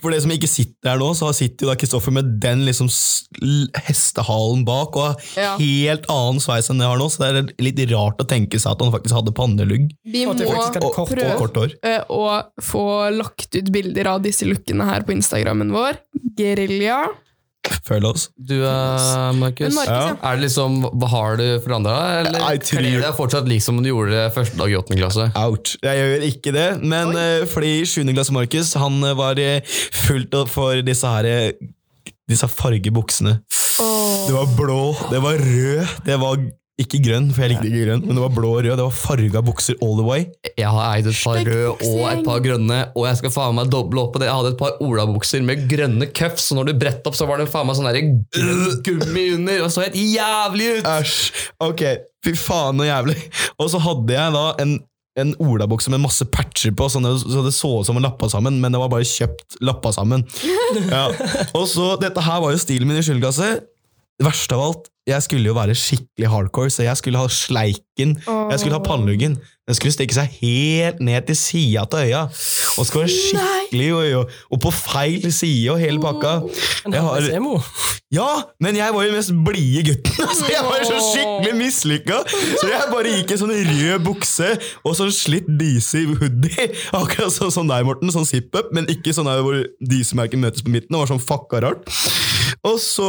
[0.00, 2.88] For det som ikke sitter her nå, så sitter jo da Kristoffer med den liksom
[3.86, 5.56] hestehalen bak og har Ja.
[5.60, 8.58] helt annen sveis enn det jeg har nå, så det er litt rart å tenke
[8.60, 11.74] seg at han faktisk hadde pannelugg Vi må prøve kort hår.
[11.82, 12.84] eh, å få
[13.16, 15.98] lagt ut bilder av disse lookene her på Instagrammen vår.
[16.38, 17.08] Gerilja.
[17.84, 18.28] Føl oss.
[18.36, 20.14] Du, uh, Markus, ja.
[20.14, 23.64] er det liksom, hva har du forandra deg, eller tror- kler du deg fortsatt lik
[23.64, 25.26] som du gjorde det første dag i åttende klasse?
[25.42, 25.74] Ouch.
[25.84, 28.04] Jeg gjør ikke det, men eh, fordi 7.
[28.14, 29.42] klasse Markus han eh, var
[30.06, 31.52] fullt opp for disse her
[32.30, 33.40] disse fargebuksene.
[33.50, 36.38] Det var blå, det var rød, det var
[36.82, 38.72] ikke grønn, for jeg likte ikke grønn, men det var blå og rød.
[38.78, 40.26] Det var farga bukser all the way.
[40.58, 43.70] Jeg har eid et par røde og et par grønne, og jeg skal faen meg
[43.72, 44.28] doble opp på det.
[44.30, 47.42] Jeg hadde et par olabukser med grønne cuffs, og når du bretta opp, så var
[47.42, 48.00] det faen meg sånn der
[48.86, 50.88] gummi under, og så helt jævlig ut!
[50.90, 51.16] Æsj.
[51.66, 51.82] Ok,
[52.26, 53.18] fy faen og jævlig.
[53.60, 54.76] Og så hadde jeg da en,
[55.20, 58.30] en olabukse med masse patcher på, sånn det, så det så ut som en lappa
[58.32, 60.26] sammen, men det var bare kjøpt lappa sammen.
[60.70, 61.08] Ja.
[61.58, 63.16] Og så, Dette her var jo stilen min i 7.
[63.18, 63.48] klasse.
[64.20, 68.16] Det verste av alt, jeg skulle jo være skikkelig hardcore, så jeg skulle ha sleiken.
[68.26, 69.38] Jeg skulle ha panneluggen.
[69.68, 72.24] Den skulle stikke seg helt ned til sida av øya.
[72.78, 76.32] Og skulle være skikkelig og, og, og på feil side og hele pakka.
[76.90, 77.28] Jeg har,
[78.10, 78.26] ja,
[78.58, 80.16] men jeg var jo den mest blide gutten.
[80.30, 82.18] Altså, jeg var jo så skikkelig mislykka.
[82.32, 84.48] Så jeg bare gikk i sånn rød bukse
[84.82, 86.66] og sånn slitt DC hoodie.
[87.00, 88.10] Akkurat sånn som deg, Morten.
[88.14, 90.90] Sånn zip-up, men ikke sånn der hvor DC-merket møtes på midten.
[90.96, 91.86] Det var sånn fucka rart.
[92.68, 93.06] Og så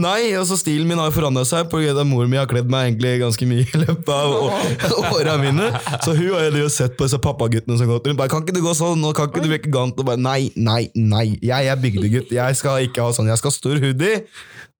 [0.00, 1.92] Nei, altså stilen min har forandra seg pga.
[1.92, 5.68] at mor mi har kledd meg egentlig ganske mye i løpet av åra mine.
[6.04, 8.18] Så hun har jo sett på disse pappaguttene som gått rundt.
[8.20, 9.04] Bare, kan ikke du gå sånn?
[9.04, 9.98] Og kan ikke du virke gant?
[10.00, 11.26] Og bare nei, nei, nei.
[11.44, 12.32] Jeg er bygdegutt.
[12.32, 13.28] Jeg skal ikke ha sånn.
[13.28, 14.24] Jeg skal ha stor hoodie.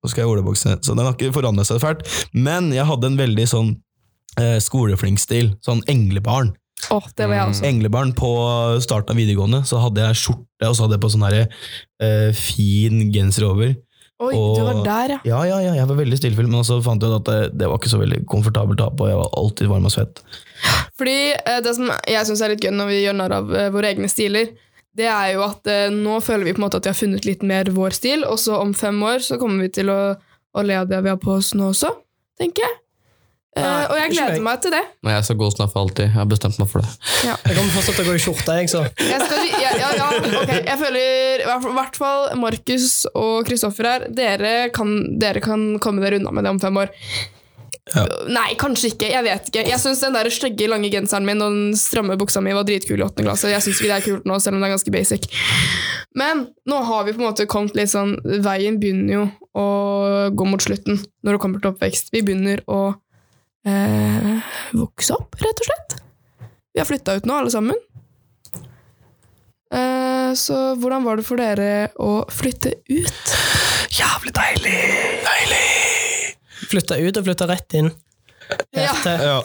[0.00, 0.78] Og skal jeg ha olebukse.
[0.80, 2.06] Så den har ikke forandra seg fælt.
[2.32, 3.74] Men jeg hadde en veldig sånn
[4.40, 5.52] eh, skoleflink-stil.
[5.66, 6.54] Sånn englebarn.
[6.90, 7.66] Åh, det var jeg også.
[7.68, 8.30] Englebarn på
[8.84, 11.48] starten av videregående, så hadde jeg skjorte, og så hadde jeg på sånn her,
[12.00, 13.74] eh, fin genser over.
[14.20, 15.18] Oi, Og- du var der, ja.
[15.24, 17.68] Ja, ja, ja, jeg var veldig stillfull, men så fant jeg ut at det, det
[17.68, 19.08] var ikke så veldig komfortabelt å ha på.
[19.08, 20.20] Jeg var alltid varm og svett.
[20.98, 23.70] Fordi eh, det som jeg syns er litt gøy når vi gjør narr av eh,
[23.72, 24.50] våre egne stiler,
[24.96, 27.24] det er jo at eh, nå føler vi på en måte at vi har funnet
[27.24, 30.00] litt mer vår stil, og så om fem år så kommer vi til å,
[30.52, 31.94] å le av det vi har på oss nå også,
[32.40, 32.76] tenker jeg.
[33.58, 34.42] Eh, Nei, og jeg gleder meg.
[34.46, 34.80] meg til det.
[35.02, 36.04] Nei, jeg skal gå snart for alltid.
[36.06, 36.90] Jeg har bestemt meg for det.
[37.26, 38.82] Jeg kommer fortsatt til å gå i skjorte, jeg, så.
[39.02, 40.06] Jeg, skal, ja, ja, ja,
[40.44, 40.52] ok.
[40.68, 46.20] jeg føler i hvert fall- Markus og Kristoffer her, dere kan, dere kan komme dere
[46.22, 46.94] unna med det om fem år.
[47.90, 48.04] Ja.
[48.30, 49.08] Nei, kanskje ikke.
[49.10, 49.66] Jeg vet ikke.
[49.66, 53.00] Jeg syns den der stygge, lange genseren min og den stramme buksa mi var dritkul
[53.00, 53.50] i åttende klasse.
[53.50, 55.26] Jeg synes ikke det er kult nå, selv om det er ganske basic.
[56.14, 59.24] Men nå har vi på en måte kommet litt sånn Veien begynner jo
[59.58, 59.66] å
[60.38, 62.12] gå mot slutten når det kommer til oppvekst.
[62.14, 62.92] Vi begynner å
[63.66, 65.96] eh, vokse opp, rett og slett.
[66.72, 67.78] Vi har flytta ut nå, alle sammen.
[69.74, 73.34] Eh, så hvordan var det for dere å flytte ut?
[73.94, 74.76] Jævlig deilig!
[75.26, 75.64] Deilig!
[76.70, 77.90] Flytta ut og flytta rett inn.
[78.74, 78.94] Ja.
[79.04, 79.38] Ja.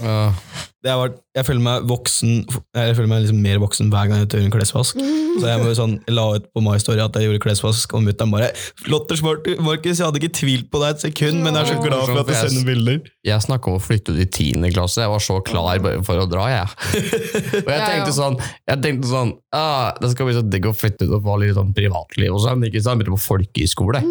[0.86, 0.88] Ja.
[0.88, 2.34] det har vært, jeg føler meg voksen
[2.78, 5.02] Jeg føler meg liksom mer voksen hver gang jeg gjør en klesvask.
[5.40, 7.92] Så jeg, må jo sånn, jeg la ut på My Story at jeg gjorde klesvask,
[7.98, 11.66] og mutter'n bare 'Flotters Markus, jeg hadde ikke tvilt på deg et sekund, men jeg
[11.66, 13.10] er så glad for at du sender bilder'.
[13.28, 15.02] Jeg snakka om å flytte ut i tiende klasse.
[15.04, 16.68] Jeg var så klar for å dra, jeg.
[17.66, 21.08] Og jeg tenkte sånn, jeg tenkte sånn ah, Det skal bli så digg å flytte
[21.08, 22.64] ut og få litt sånn privatliv og sånn.
[22.70, 23.02] Ikke sant?
[23.02, 24.04] Begynne på folkehøyskole.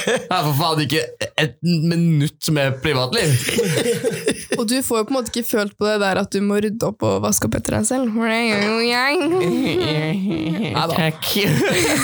[0.00, 1.02] Jeg har for faen ikke
[1.40, 4.29] et minutt med privatliv!
[4.60, 6.58] Og du får jo på en måte ikke følt på det der at du må
[6.60, 8.10] rydde opp og vaske opp etter deg selv.
[8.12, 9.14] For det gjør jo jeg.
[11.00, 11.30] Takk.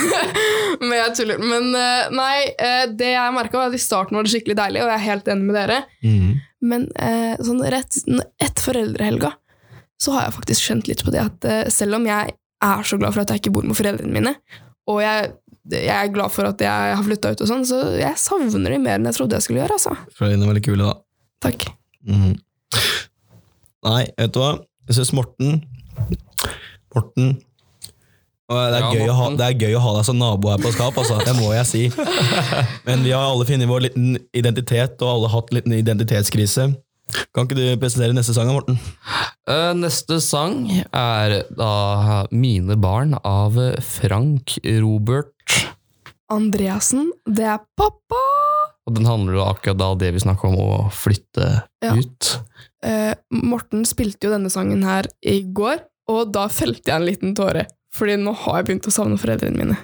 [0.81, 1.43] Men jeg tuller.
[1.43, 4.81] Men eh, nei, eh, det jeg merka, var at i starten var det skikkelig deilig,
[4.83, 5.79] og jeg er helt enig med dere.
[6.65, 7.99] Men eh, sånn rett
[8.41, 9.35] etter foreldrehelga
[10.01, 12.33] så har jeg faktisk skjønt litt på det at selv om jeg
[12.65, 14.33] er så glad for at jeg ikke bor med foreldrene mine,
[14.89, 15.31] og jeg,
[15.73, 18.81] jeg er glad for at jeg har flytta ut og sånn, så jeg savner de
[18.81, 19.97] mer enn jeg trodde jeg skulle gjøre, altså.
[20.19, 20.95] Foreldrene er veldig kule, da.
[21.49, 21.69] Takk.
[22.07, 22.37] Mhm.
[23.87, 24.53] Nei, vet du hva?
[24.87, 25.61] Jeg synes Morten
[26.95, 27.37] Morten
[28.47, 30.61] det, er Ja, gøy å ha, det er gøy å ha deg som nabo her
[30.63, 31.17] på skap, altså.
[31.19, 31.81] det må jeg si.
[32.87, 36.69] Men vi har alle funnet vår liten identitet, og alle hatt en liten identitetskrise.
[37.35, 38.79] Kan ikke du presentere neste sang, Morten?
[39.47, 45.33] Eh, Neste sang er da Mine barn av Frank Robert.
[46.31, 48.36] Andreassen, det er pappa!
[48.87, 51.47] Og den handler jo akkurat da det vi snakker om å flytte
[51.83, 51.93] Ja.
[51.93, 52.39] ut.
[52.83, 57.35] Eh, Morten spilte jo denne sangen her i går, og da felte jeg en liten
[57.35, 57.65] tåre.
[57.93, 59.77] Fordi nå har jeg begynt å savne foreldrene mine.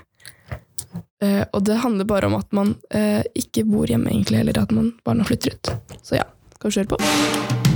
[1.24, 4.72] Eh, og det handler bare om at man eh, ikke bor hjemme, egentlig, eller at
[4.72, 5.74] man barna flytter ut.
[6.04, 6.24] Så ja,
[6.56, 7.73] skal vi kjøre på?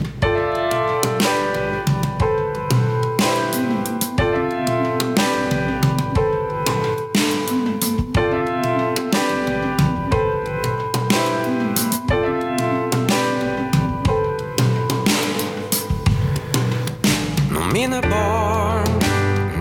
[17.77, 18.89] Mine barn.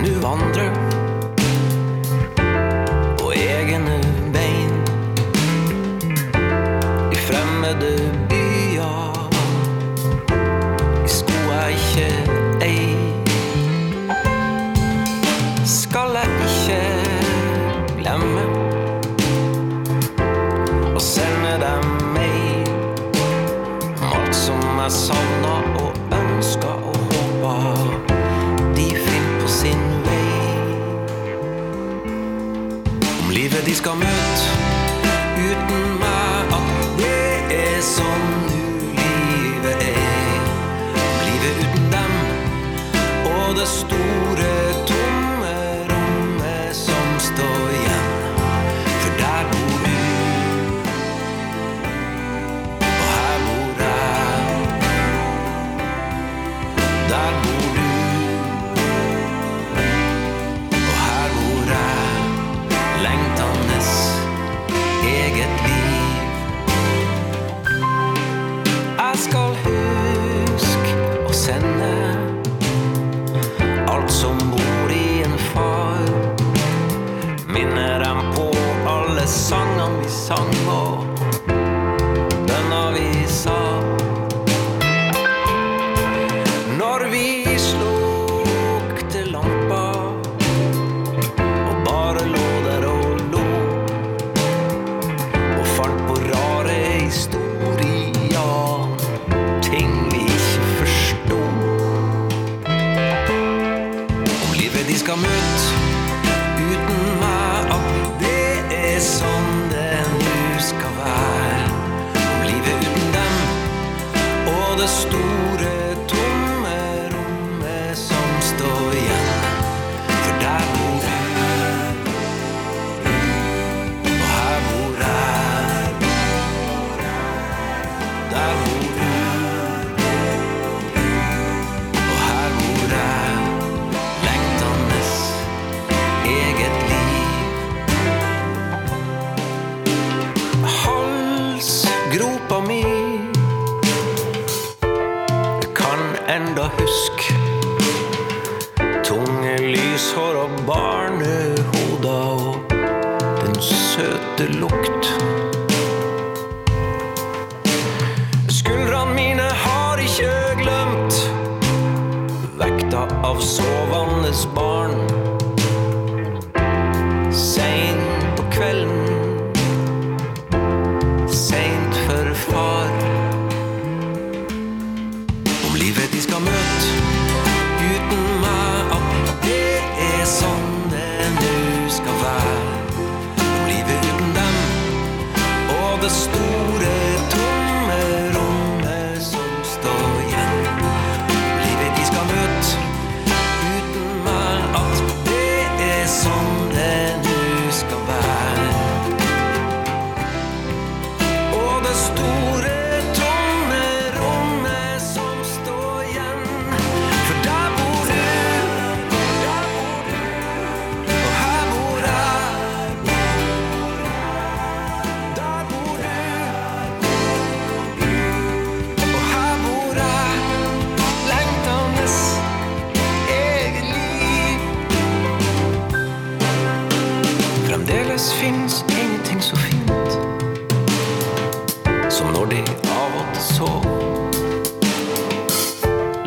[0.02, 0.85] Nu vandrer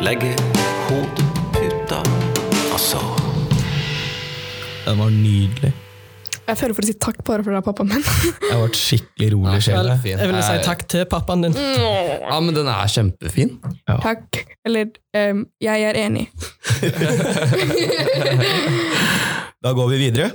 [0.00, 0.32] Legger
[0.88, 1.98] hodet ut puta
[2.72, 3.18] og sov.
[4.86, 5.72] Den var nydelig.
[6.48, 8.06] Jeg føler for å si takk bare for det er pappaen min.
[8.50, 9.98] Jeg ble skikkelig rolig i sjela.
[10.02, 11.54] Jeg ville si takk til pappaen din.
[11.54, 13.52] Ja, men den er kjempefin.
[13.90, 14.40] Takk.
[14.66, 14.88] Eller
[15.20, 16.26] um, jeg er enig.
[19.60, 20.30] Da går vi videre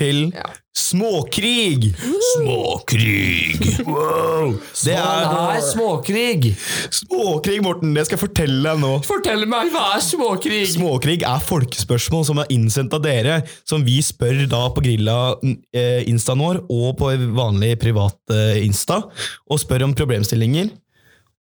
[0.00, 0.48] til Ja.
[0.76, 1.90] småkrig.
[2.34, 3.84] Småkrig!
[3.86, 4.54] Wow.
[4.84, 6.54] Det er småkrig!
[6.90, 7.92] småkrig, Morten.
[7.94, 8.92] Det skal jeg fortelle deg nå.
[9.06, 10.62] Fortell meg, hva er småkrig?
[10.74, 16.00] Småkrig er folkespørsmål som er innsendt av dere, som vi spør da på Grilla eh,
[16.10, 19.02] instaen vår og på vanlig privat eh, insta,
[19.50, 20.72] og spør om problemstillinger.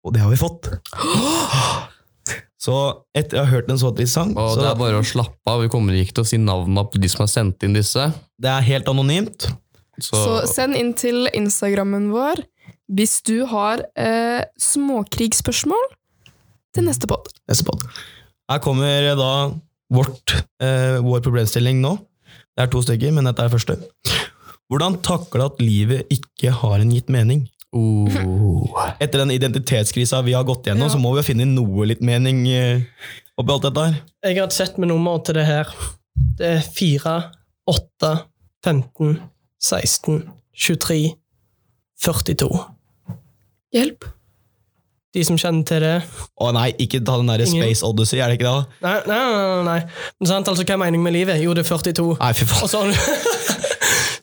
[0.07, 0.73] Og det har vi fått.
[2.59, 2.75] Så
[3.15, 5.47] etter jeg har hørt en så trist sang, Og så det er bare å slappe
[5.47, 5.61] av.
[5.63, 8.09] Vi kommer ikke til å si navnene på de som har sendt inn disse.
[8.39, 9.47] det er helt anonymt.
[10.01, 12.45] Så, Så send inn til Instagrammen vår
[12.89, 15.89] hvis du har eh, småkrigsspørsmål
[16.75, 17.27] til neste pod.
[17.51, 17.85] Neste podd.
[18.49, 19.33] Her kommer da
[19.93, 21.97] vårt, eh, vår problemstilling nå.
[22.57, 23.77] Det er to stykker, men dette er første.
[24.69, 27.47] Hvordan takle at livet ikke har en gitt mening?
[27.73, 28.85] Oh.
[29.03, 30.95] Etter den identitetskrisa vi har gått gjennom, Ja.
[30.95, 32.83] så må vi finne noe litt mening eh,
[33.39, 33.99] oppi alt dette her.
[34.31, 35.73] Jeg har sett med nummer til det her.
[36.39, 37.17] Det er 4,
[37.71, 38.13] 8,
[38.65, 39.19] 15,
[39.63, 40.23] 16,
[40.55, 41.01] 23,
[42.03, 42.49] 42.
[43.75, 44.07] Hjelp.
[45.17, 45.95] De som kjenner til det
[46.37, 48.83] Å nei, ikke ta den der Space Odyssey, er det ikke det?
[48.85, 49.39] Nei, nei, nei.
[49.41, 49.79] nei, nei.
[50.21, 51.41] Men sant, altså, hva er meningen med livet?
[51.43, 52.05] Jo, det er 42.
[52.21, 52.67] Nei, fy faen.
[52.67, 52.93] Og sånn,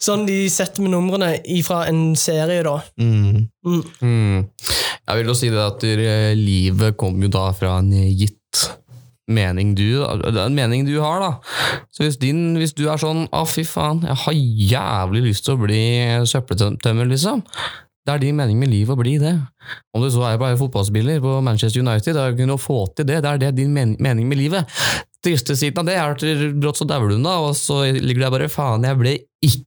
[0.05, 2.79] sånn de setter med numrene ifra en serie, da.
[3.01, 3.47] Mm.
[3.65, 3.83] Mm.
[4.01, 4.39] Mm.
[5.05, 8.65] Jeg vil jo si det at eh, livet kommer jo da fra en gitt
[9.25, 11.79] mening du, det er en mening du har, da.
[11.93, 14.37] Så hvis, din, hvis du er sånn 'Å, fy faen, jeg har
[14.75, 15.81] jævlig lyst til å bli
[16.29, 17.41] søppeltømmer', liksom.
[18.05, 19.33] Det er din mening med livet å bli det.
[19.97, 23.23] Om du så er bare fotballspiller på Manchester United, da kunne å få til det.
[23.25, 24.69] Det er det din men mening med livet.
[25.25, 28.33] Triste siden av det er at brått så dauer du, da, og så ligger det
[28.35, 29.65] bare 'faen, jeg ble ikke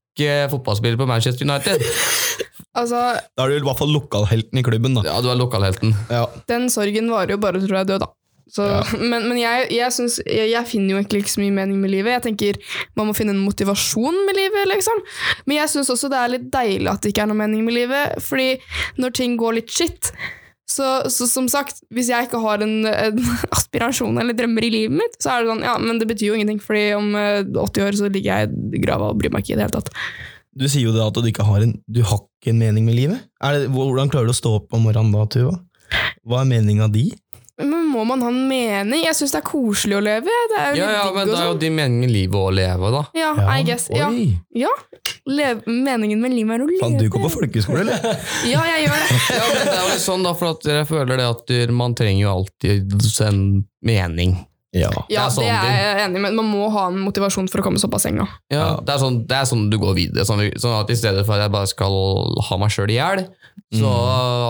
[0.52, 1.82] fotballspiller på Manchester United'.
[2.78, 2.98] Altså,
[3.34, 5.02] Da er du i hvert fall lokalhelten i klubben, da.
[5.08, 5.94] Ja, du er lokalhelten.
[6.12, 6.26] Ja.
[6.46, 8.10] den sorgen varer jo bare til du er død, da.
[8.48, 8.64] Så,
[9.10, 11.90] Men, men jeg, jeg, synes, jeg, jeg finner jo egentlig ikke så mye mening med
[11.92, 12.14] livet.
[12.16, 12.60] Jeg tenker
[12.96, 15.02] Man må finne en motivasjon med livet, liksom.
[15.46, 17.76] Men jeg syns også det er litt deilig at det ikke er noe mening med
[17.76, 18.16] livet.
[18.24, 18.54] Fordi
[19.02, 20.12] når ting går litt shit
[20.68, 23.20] så, så som sagt, hvis jeg ikke har en, en
[23.56, 26.38] aspirasjon eller drømmer i livet mitt, så er det sånn, ja, men det betyr jo
[26.38, 29.56] ingenting, fordi om eh, 80 år så ligger jeg i grava og bryr meg ikke
[29.56, 29.92] i det hele tatt.
[30.58, 32.98] Du sier jo det at du ikke har en, du har ikke en mening med
[32.98, 33.24] livet.
[33.40, 35.56] Det, hvordan klarer du å stå opp om morgenen da, Tuva?
[36.28, 37.06] Hva er meninga di?
[37.88, 39.04] Må man ha en mening?
[39.06, 40.34] Jeg syns det er koselig å leve.
[40.52, 42.38] Det er jo Ja, litt ja, men det er jo de din mening med livet
[42.40, 43.02] å leve, da.
[43.16, 43.88] Ja, I guess.
[43.94, 44.10] Ja.
[44.56, 44.72] Ja.
[45.28, 46.82] Lev, meningen med livet er å leve.
[46.82, 48.20] Faen, du går på folkehøyskole, eller?
[48.52, 49.18] Ja, jeg gjør det.
[49.38, 51.96] Ja, men det er jo litt sånn da, for at jeg føler det at man
[51.98, 52.94] trenger jo alltid
[53.28, 53.42] en
[53.84, 54.36] mening.
[54.76, 54.90] Ja.
[55.08, 56.34] Ja, Det er sånn det er jeg enig med.
[56.36, 58.26] Man må ha en motivasjon for å komme seg opp av senga.
[58.52, 60.26] Ja, Det, er sånn, det er sånn du går videre.
[60.28, 61.96] Sånn, sånn at I stedet for at jeg bare skal
[62.50, 63.24] ha meg sjøl i hjel,
[63.74, 63.92] så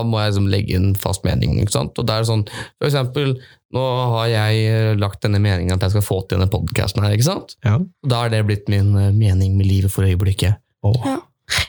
[0.07, 1.57] må jeg liksom legge en fast mening.
[1.63, 1.99] ikke sant?
[1.99, 2.45] Og det er sånn,
[2.79, 3.37] For eksempel,
[3.75, 3.85] nå
[4.17, 7.15] har jeg lagt denne meningen at jeg skal få til denne podkasten her.
[7.15, 7.57] ikke sant?
[7.67, 7.79] Ja.
[8.07, 10.59] Da er det blitt min eh, mening med livet for øyeblikket.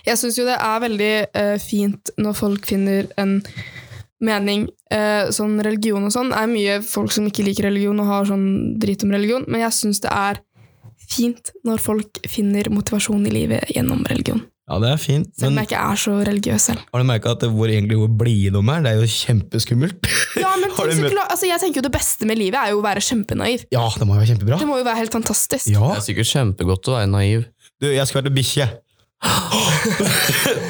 [0.05, 3.39] Jeg syns jo det er veldig uh, fint når folk finner en
[4.21, 4.67] mening.
[4.91, 8.45] Eh, sånn religion og sånn er mye folk som ikke liker religion og har sånn
[8.81, 10.41] drit om religion, men jeg syns det er
[11.09, 14.41] fint når folk finner motivasjon i livet gjennom religion.
[14.69, 15.29] ja, det er fint.
[15.39, 16.83] Selv om jeg ikke er så religiøs selv.
[16.93, 18.83] har du merka at hvor egentlig hvor blidom er?
[18.85, 20.09] Det er jo kjempeskummelt.
[20.37, 22.81] Ja, men Har du møtt- altså, jeg tenker jo Det beste med livet er jo
[22.81, 23.65] å være kjempenaiv.
[23.73, 24.59] Ja, det må jo være kjempebra.
[24.61, 25.71] Det må jo være helt fantastisk.
[25.73, 25.87] Ja.
[25.95, 27.47] Det er sikkert kjempegodt å være naiv.
[27.81, 28.67] Du, jeg skal være bikkje.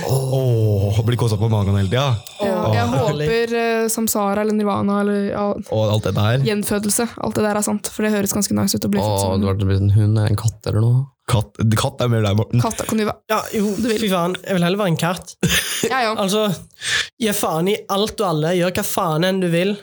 [0.10, 2.16] Åh, blir kåsa på magen hele tida.
[2.40, 7.08] Ja, jeg håper uh, samsara eller nirvana eller ja, Og alt det der gjenfødelse.
[7.18, 9.38] Alt det der er sant, for det høres ganske nice ut å bli født Å,
[9.42, 11.08] du har blitt en hund eller en katt eller noe.
[11.30, 12.62] Katt, katt er mer deg, Morten.
[12.64, 12.80] katt.
[12.90, 13.20] Kan du være?
[13.30, 14.34] Ja, jo, Du fy faen.
[14.42, 15.36] Jeg vil heller være en katt.
[15.86, 16.16] Ja, ja.
[16.18, 16.48] Altså,
[17.22, 18.56] gi faen i alt og alle.
[18.58, 19.76] Gjør hva faen enn du vil.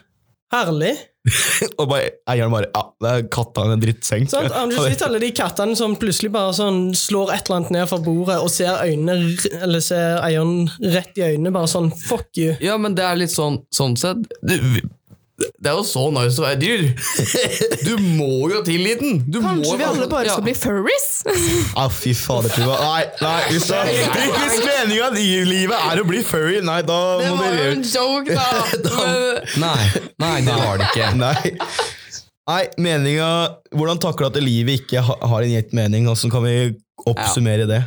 [0.54, 0.94] Herlig.
[1.80, 4.28] Og bare, eieren bare Ja, det er katta en drittseng.
[4.30, 7.72] Sånn, Har du sett alle de kattene som plutselig bare sånn slår et eller annet
[7.74, 12.30] ned fra bordet og ser øynene Eller ser eieren rett i øynene, bare sånn fuck
[12.38, 12.54] you.
[12.62, 14.60] Ja, men det er litt sånn, sånn sett det,
[15.36, 16.84] det er jo så nice å være dyr!
[17.84, 19.18] Du må jo tilgi den!
[19.28, 20.36] Du må Kanskje vi alle bare Ja.
[20.36, 21.08] skal bli furries?
[21.76, 22.78] Ah, fy fader, Tuva.
[22.80, 23.82] Nei, nei, hvis, det,
[24.16, 27.76] hvis meninga i livet er å bli furry, nei, da Det må var jo dere
[27.76, 28.48] en joke, da.
[29.66, 29.84] Nei,
[30.24, 31.10] nei, det var det ikke.
[31.20, 31.52] Nei.
[32.46, 33.28] Nei, meninga
[33.74, 36.08] Hvordan takle at livet ikke har en gitt mening?
[36.08, 36.56] Åssen kan vi
[37.04, 37.82] oppsummere det?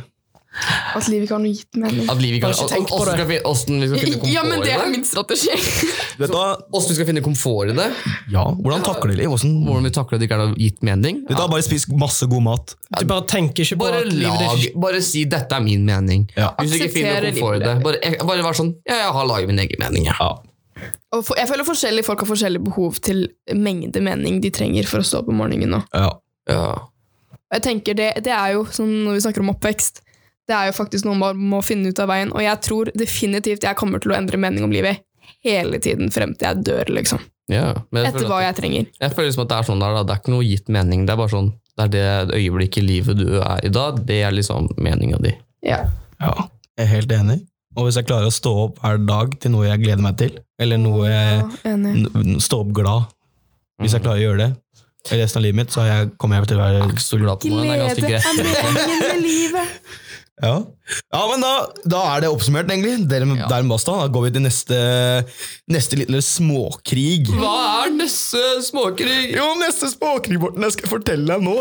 [0.50, 2.08] At livet ikke har noe gitt mening.
[2.10, 3.26] At livet kan, Bare ikke tenk på hvordan det.
[3.30, 5.52] vi, vi skal finne komfort Ja, men det er min strategi.
[6.74, 6.90] Åssen?
[6.90, 7.86] Vi skal finne komfort i det?
[8.34, 9.28] Ja, hvordan takler de?
[9.30, 9.54] Hvordan?
[9.68, 11.22] Hvordan vi takler at det ikke er noe gitt mening?
[11.30, 11.46] Ja.
[11.46, 12.74] Bare spis masse god mat.
[12.98, 15.86] Du bare tenker ikke på Bare at livet lag, ditt bare si 'dette er min
[15.86, 16.26] mening'.
[16.36, 16.50] Ja.
[16.58, 17.82] Hvis du ikke finner komfort i det, livet.
[17.86, 20.04] bare, jeg- bare vær sånn 'ja, jeg har laget min egen mening'.
[20.10, 20.14] Ja.
[20.18, 20.34] Ja.
[21.12, 24.98] Og for, jeg føler forskjellige folk har forskjellig behov til mengde mening de trenger for
[24.98, 25.70] å stå opp om morgenen.
[25.70, 25.82] nå.
[25.94, 26.10] Ja.
[26.48, 26.74] Ja.
[27.52, 30.00] Jeg tenker det, det er jo, sånn når vi snakker om oppvekst,
[30.50, 32.32] det er jo faktisk noe man må finne ut av veien.
[32.34, 35.04] Og jeg tror definitivt jeg kommer til å endre mening om livet
[35.46, 37.22] hele tiden frem til jeg dør, liksom.
[37.50, 38.88] Ja, men jeg Etter hva at, jeg trenger.
[39.00, 40.02] jeg føler liksom at det er sånn der, da.
[40.06, 41.06] Det er ikke noe gitt mening.
[41.06, 41.92] Det er bare sånn Det er
[42.26, 43.86] det øyeblikket i livet du er i da.
[43.96, 45.32] Det er liksom meninga di.
[45.66, 45.80] Ja.
[46.20, 46.34] ja.
[46.76, 47.38] Jeg er helt enig.
[47.78, 50.34] Og hvis jeg klarer å stå opp hver dag til noe jeg gleder meg til,
[50.60, 51.76] eller noe jeg Ja,
[52.42, 53.10] Stå opp glad.
[53.80, 54.50] Hvis jeg klarer å gjøre det
[55.08, 57.40] i resten av livet mitt, så er jeg, kommer jeg til å være Så glad
[57.40, 59.74] på ganske Glede er meningen med livet.
[60.40, 60.54] Ja,
[61.12, 61.52] ja men da,
[61.84, 63.06] da er det oppsummert, egentlig.
[63.10, 63.96] Der med basta.
[64.00, 64.78] Da går vi til neste,
[65.70, 67.28] neste lille småkrig.
[67.34, 69.34] Hva er neste småkrig?
[69.36, 71.58] Jo, neste småkrig, Morten, jeg skal fortelle deg nå.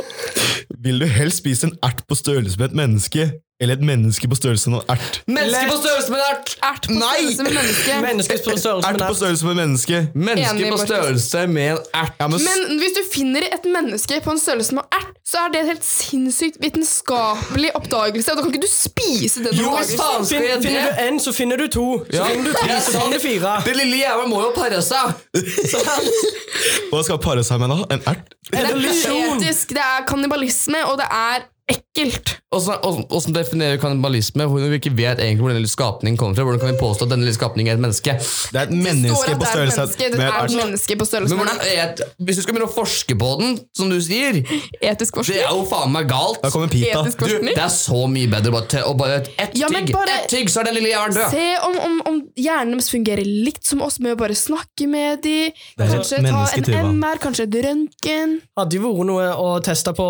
[0.80, 3.30] Vil du helst spise en ert på størrelse med et menneske,
[3.62, 5.18] eller et menneske på størrelse med en ert?
[5.28, 6.52] Menneske på størrelse med en ert!
[6.70, 7.18] Ert på Nei!
[7.20, 7.96] størrelse med menneske.
[8.06, 9.18] Menneskets størrelse Ert med på nett.
[9.20, 9.98] størrelse med et menneske.
[10.16, 10.88] Menneske Enig, på Markus.
[10.90, 12.14] størrelse med en ert.
[12.22, 15.38] Ja, men, s- Men hvis du finner et menneske på en størrelse med ert, så
[15.46, 19.68] er det en helt sinnssykt vitenskapelig oppdagelse, og da kan ikke du spise den Jo,
[19.70, 20.00] oppdagelsen.
[20.00, 20.96] faen skal jeg Finner det?
[20.96, 21.88] du én, så finner du to.
[22.10, 22.24] Så Ja.
[22.32, 23.54] finner du tre, så finner du fire.
[23.66, 25.14] Det lille jævla må jo pare seg!
[26.92, 27.78] hva skal pare seg med da?
[27.94, 28.34] En ert?
[28.50, 29.38] Det er Evolusjon.
[29.38, 32.36] uetisk, det er kannibalisme, og det er ekkelt.
[32.50, 34.46] Åssen definerer vi kannibalisme?
[34.50, 36.46] Hvor vi ikke vet egentlig hvor den lille skapningen kommer fra?
[36.48, 38.16] Hvordan kan vi påstå at denne lille skapningen er et menneske?
[38.50, 39.86] Det er et menneske på et størrelse
[40.18, 43.18] med et et menneske på størrelse Men hvordan et, Hvis du skal begynne å forske
[43.22, 44.40] på den, som du sier,
[44.82, 46.42] Etisk det er jo faen meg galt.
[46.42, 47.04] Da kommer Pita.
[47.06, 50.34] Du, det er så mye bedre bare til å bare et Ja, tygg, bare- ett
[50.34, 51.30] tygg, så er den lille hjernen død.
[51.36, 55.22] Se om, om, om hjernen deres fungerer likt som oss, med å bare snakke med
[55.26, 58.40] de, kanskje ta en MR, kanskje et røntgen.
[58.58, 60.10] Hadde jo vært noe å teste på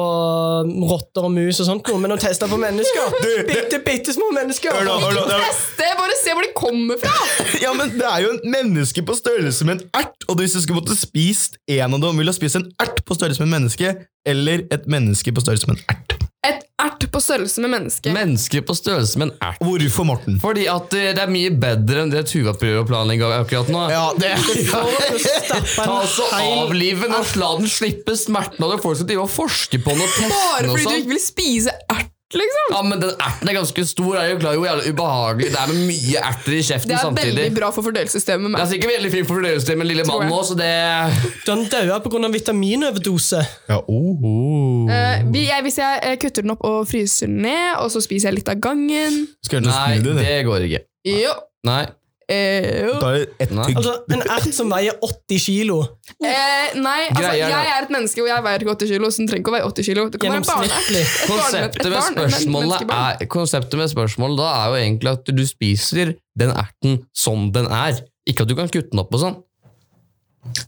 [0.88, 4.14] rotter og mus og sånt, noe, men å teste på mennesker Du, det- Bitte, bitte
[4.14, 4.70] små mennesker!
[4.76, 5.24] Hør nå, hør nå.
[5.26, 7.16] det er- Teste, bare se hvor de kommer fra!
[7.66, 10.30] Ja, men Det er jo en menneske på størrelse med en ert.
[10.30, 13.18] Og hvis du skulle måtte spist en av dem, ville du spist en ert på
[13.18, 13.96] størrelse med en menneske,
[14.30, 16.29] eller et menneske på størrelse med en ert?
[16.48, 18.12] Et ert på størrelse med menneske.
[18.16, 19.58] Menneske på størrelse med en ert.
[19.60, 20.38] Hvorfor, Morten?
[20.40, 23.82] Fordi at det det er mye bedre enn det Tuva prøver å planlegge akkurat nå.
[23.92, 24.32] Ja, det
[25.76, 28.80] Ta altså Avlive den og la den slippe smerten av det.
[28.86, 31.02] Folk skal drive og forske på den og teste Bare den og fordi du sånn.
[31.04, 32.68] ikke vil spise ert, liksom.
[32.76, 34.18] Ja, men den erten er ganske stor.
[34.22, 36.90] Er jo klar jo jævlig ubehagelig Det er med mye erter i kjeften samtidig.
[36.90, 37.36] Det er samtidig.
[37.40, 38.54] veldig bra for fordøyelsessystemet.
[38.54, 40.36] Det er sikkert veldig fint for fordøyelsessystemet lille Tror mann jeg.
[40.36, 42.32] nå, så det Den daua pga.
[42.38, 43.42] vitaminoverdose.
[43.70, 44.92] Ja, oh.
[44.92, 48.02] Eh, vi- jeg, hvis jeg eh, kutter den opp og fryser den ned, og så
[48.02, 50.16] spiser jeg litt av gangen Nei, det.
[50.22, 50.84] det går ikke.
[51.06, 51.34] Jo.
[51.66, 51.86] Nei.
[52.30, 55.80] Altså, En ert som veier 80 kilo.
[56.20, 59.32] Eh, nei, altså, jeg er et menneske, og jeg veier ikke 80 kilo, så den
[59.32, 60.06] trenger ikke å veie 80 kilo.
[60.14, 64.80] Det kan være et Konseptet med, barn, spørsmålet er, konseptet med spørsmålet da er jo
[64.84, 68.04] egentlig at du spiser den erten som den er.
[68.30, 69.40] Ikke at du kan kutte den opp og sånn.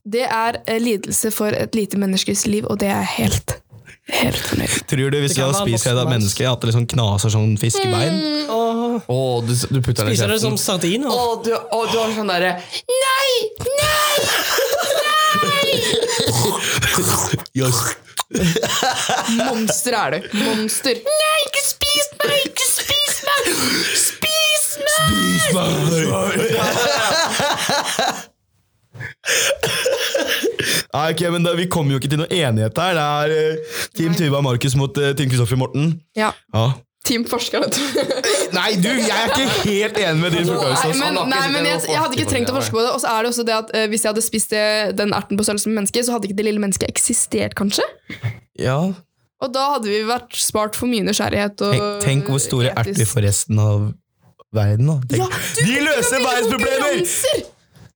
[0.03, 3.60] Det er eh, lidelse for et lite menneskes liv, og det er helt,
[4.21, 4.77] helt fornøyd.
[4.91, 8.19] Tror du hvis du hadde spist et menneske, at det liksom knaser sånn fiskebein?
[8.49, 8.69] Åh,
[9.07, 11.09] Oh, du, du putter Spiser det som sardiner.
[11.09, 12.57] Å, du, oh, du har sånn derre
[12.91, 13.31] Nei!
[13.79, 14.11] nei,
[17.53, 17.75] Yes.
[19.35, 20.27] Monster er du.
[20.39, 20.95] Monster.
[21.03, 22.35] Nei, ikke spis meg!
[22.47, 23.41] Ikke spis meg!
[23.99, 25.07] spis meg!
[25.47, 25.55] Spis
[26.07, 26.39] meg!
[30.93, 32.95] Nei, ok, men da, Vi kommer jo ikke til noen enighet her.
[32.97, 35.93] Det er uh, Team Tuva Markus mot uh, Team Kristoffer Morten.
[36.17, 36.31] Ja.
[36.53, 36.65] Ja.
[37.07, 37.83] Team forsker, vet du.
[38.53, 40.99] Nei, du, jeg er ikke helt enig med din forklaring.
[41.01, 42.91] men, nei, men jeg, jeg hadde ikke trengt å forske på det.
[42.93, 44.53] Og så er det også det at uh, Hvis jeg hadde spist
[44.99, 47.87] den erten på størrelse med mennesket, så hadde ikke det lille mennesket eksistert, kanskje.
[48.61, 48.77] Ja.
[49.41, 51.63] Og da hadde vi vært spart for mye nysgjerrighet.
[51.65, 53.87] Og Tenk, tenk hvor store etisk- erter for resten av
[54.53, 54.91] verden.
[54.91, 55.23] da.
[55.23, 57.01] Ja, du, De løser verdensproblemer!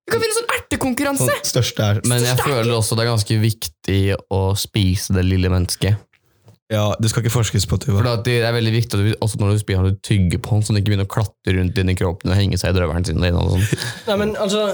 [0.06, 1.30] Vi kan finne sånn ertekonkurranse!
[1.30, 4.01] Sånn største er Men jeg føler også det er ganske viktig
[4.34, 5.93] å spise det lille mennesket.
[6.74, 7.99] Ja, det skal ikke forskes på, Tuva.
[7.99, 10.56] For det er veldig viktig at du, også når du spiser, at du tygger på
[10.56, 13.06] den, så den ikke begynner å klatre rundt inni kroppen og henge seg i drøvelen
[13.06, 13.22] sin.
[13.22, 13.62] Og.
[14.10, 14.74] Nei, men altså,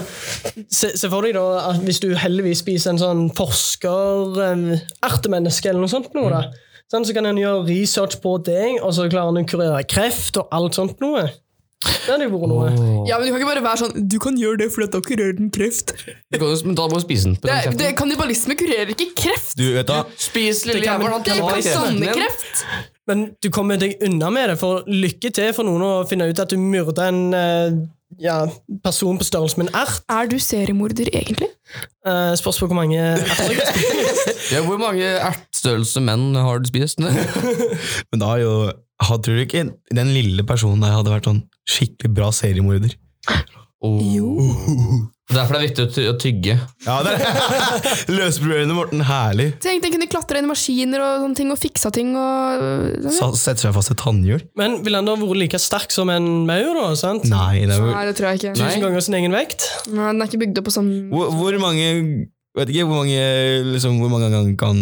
[0.72, 5.92] se, se for deg da at hvis du heldigvis spiser en sånn forsker-ertemenneske eller noe
[5.92, 6.48] sånt, noe, da,
[6.88, 10.40] sånn, så kan en gjøre research på deg, og så klarer han å kurere kreft
[10.40, 11.28] og alt sånt noe.
[11.82, 12.70] Det hadde jo vært noe.
[13.08, 15.00] Ja, men Du kan ikke bare være sånn Du kan gjøre det fordi at da
[15.06, 15.94] kurerer den kreft.
[16.02, 17.38] Du kan men da må du spise den.
[17.42, 19.56] Det, det, kannibalisme kurerer ikke kreft!
[19.58, 20.02] Du, vet da.
[20.20, 21.16] Spis lille jævelen.
[21.16, 22.06] han Det er tar ikke kjeften din.
[22.06, 22.64] personlig kreft!
[23.10, 26.38] Men du kommer deg unna med det, for lykke til for noen å finne ut
[26.38, 27.80] at du myrda en eh,
[28.22, 28.36] ja,
[28.84, 30.04] person på størrelse med en ert.
[30.12, 31.50] Er du seriemorder, egentlig?
[32.06, 33.98] Uh, spørs på hvor mange erter spiser.
[34.52, 37.00] Ja, hvor mange ertstørrelse menn har du spist?
[38.12, 38.54] Men da har jo
[39.02, 42.94] Tror du ikke den lille personen der hadde vært sånn skikkelig bra seriemorder?
[43.82, 44.36] Jo.
[45.32, 46.54] Derfor er det viktig å tygge.
[46.84, 49.48] Ja, det er Løsbrødrene Morten Herlig.
[49.64, 53.34] Tenk, den kunne klatre inn i maskiner og sånne ting, og fiksa ting og sånn.
[53.38, 54.44] Setter seg fast et tannhjul.
[54.60, 56.74] Men ville han da vært like sterk som en maur?
[56.78, 57.26] da, sant?
[57.32, 58.54] Nei, det er Nei, det tror jeg ikke.
[58.60, 59.66] Tusen ganger sin egen vekt?
[59.88, 61.88] Nei, den er ikke bygd opp på sånn hvor, hvor mange
[62.52, 63.20] Vet ikke hvor mange
[63.72, 64.80] liksom, Hvor mange ganger kan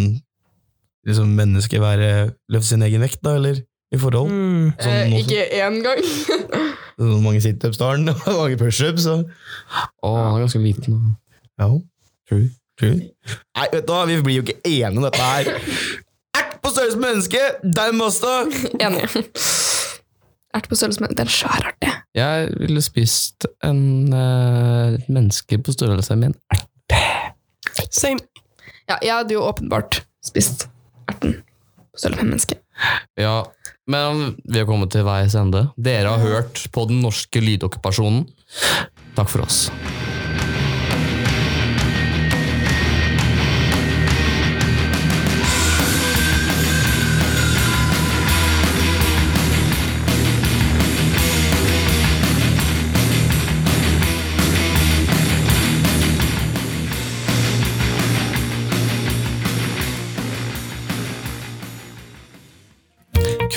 [1.07, 2.09] liksom, mennesket være
[2.51, 3.61] løfte sin egen vekt, da, eller?
[3.91, 4.31] I forhold?
[4.31, 4.67] Mm.
[4.79, 5.99] Sånn, eh, Ikke én gang.
[7.01, 9.07] Hvor mange situps har han, og mange pushups.
[9.09, 11.01] Å, han er ganske liten.
[11.59, 11.67] Ja.
[12.29, 12.47] True.
[12.79, 13.11] True.
[13.57, 15.51] Nei, vet du hva, vi blir jo ikke enige om dette her.
[16.39, 17.41] Ert på størrelse med menneske!
[17.61, 18.35] Deg, også!
[18.85, 19.03] Enig.
[20.55, 21.91] Ert på størrelse med Det er en svær ert, det.
[22.15, 26.67] Jeg ville spist en uh, menneske på størrelse med en ert.
[27.91, 28.23] Same.
[28.87, 30.67] Ja, jeg hadde jo åpenbart spist
[31.11, 31.41] erten
[31.91, 32.59] på størrelse med menneske.
[33.19, 33.35] Ja,
[33.91, 35.67] men vi har kommet til veis ende.
[35.75, 38.25] Dere har hørt på den norske lydokkupasjonen.
[39.17, 39.65] Takk for oss.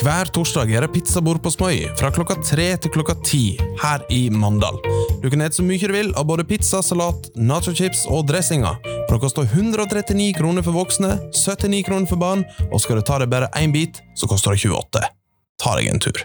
[0.05, 3.39] Hver torsdag er det pizzabord på Smøy fra klokka tre til klokka ti
[3.81, 4.77] her i Mandal.
[5.23, 8.77] Du kan ete så mye du vil av både pizza, salat, nachochips og dressinger.
[9.07, 13.17] For det koster 139 kroner for voksne, 79 kroner for barn, og skal du ta
[13.23, 15.09] deg bare én bit, så koster det 28.
[15.65, 16.21] Ta deg en tur.